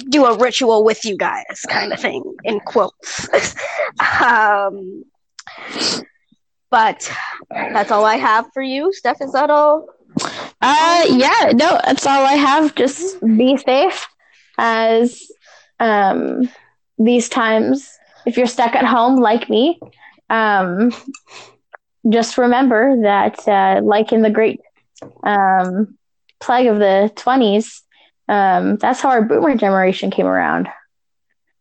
[0.08, 3.28] do a ritual with you guys, kind of thing, in quotes.
[4.22, 5.04] um,
[6.70, 7.10] but
[7.50, 9.20] that's all I have for you, Steph.
[9.20, 9.88] Is that all?
[10.60, 12.74] Uh, yeah, no, that's all I have.
[12.74, 14.06] Just be safe
[14.58, 15.22] as
[15.80, 16.48] um
[16.98, 17.90] these times.
[18.26, 19.78] If you're stuck at home like me,
[20.28, 20.92] um,
[22.08, 24.60] just remember that, uh, like in the great
[25.22, 25.96] um,
[26.40, 27.82] plague of the 20s,
[28.28, 30.68] um, that's how our boomer generation came around.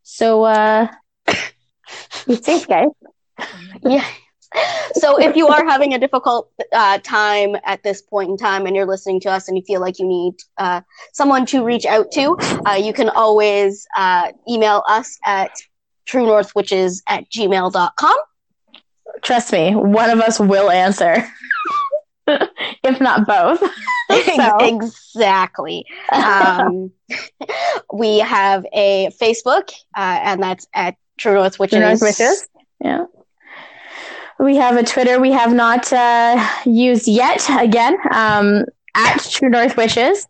[0.03, 0.87] So, uh,
[2.27, 2.89] be safe, guys.
[3.81, 4.05] Yeah.
[4.93, 8.75] So, if you are having a difficult uh, time at this point in time and
[8.75, 10.81] you're listening to us and you feel like you need uh,
[11.13, 15.51] someone to reach out to, uh, you can always uh, email us at
[16.07, 18.15] truenorthwitches at gmail.com.
[19.21, 21.27] Trust me, one of us will answer,
[22.27, 23.59] if not both.
[24.09, 24.57] so.
[24.59, 25.85] Exactly.
[26.11, 26.91] Um,
[27.93, 31.77] we have a Facebook, uh, and that's at True North Witches.
[31.77, 32.47] True North Witches.
[32.79, 33.05] Yeah.
[34.39, 37.49] We have a Twitter we have not uh, used yet.
[37.49, 40.27] Again, um, at True North Witches,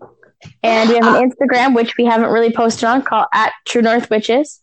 [0.63, 3.81] and we have an uh, Instagram which we haven't really posted on called at True
[3.81, 4.59] North Witches.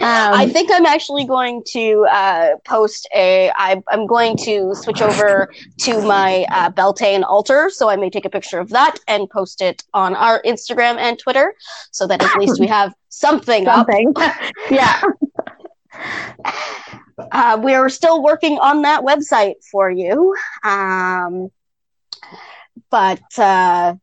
[0.00, 3.50] Um, I think I'm actually going to uh, post a.
[3.56, 8.24] I, I'm going to switch over to my uh, Beltane altar, so I may take
[8.24, 11.52] a picture of that and post it on our Instagram and Twitter,
[11.90, 14.14] so that at least we have something, something.
[14.70, 15.00] yeah.
[17.32, 20.32] Uh, we're still working on that website for you,
[20.62, 21.50] um,
[22.88, 23.96] but uh,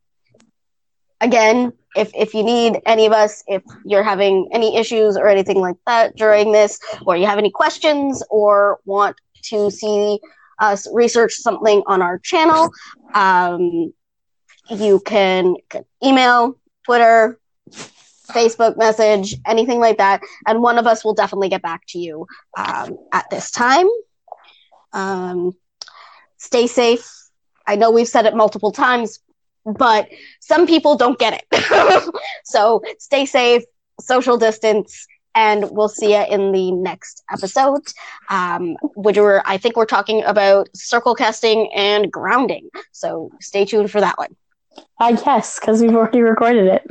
[1.22, 5.60] again, if if you need any of us, if you're having any issues or anything
[5.60, 10.20] like that during this, or you have any questions or want to see
[10.60, 12.70] us research something on our channel,
[13.14, 13.92] um,
[14.70, 15.54] you can,
[16.02, 17.38] email, Twitter,
[18.28, 22.26] Facebook message, anything like that, and one of us will definitely get back to you
[22.56, 23.86] um, at this time.
[24.92, 25.52] Um,
[26.38, 27.08] stay safe.
[27.66, 29.20] I know we've said it multiple times,
[29.66, 30.08] but
[30.40, 32.14] some people don't get it.
[32.44, 33.62] so stay safe,
[34.00, 37.82] social distance, and we'll see you in the next episode.
[38.30, 42.68] Um, which we're, I think we're talking about circle casting and grounding.
[42.92, 44.34] So stay tuned for that one.
[44.98, 46.86] I guess because we've already recorded it.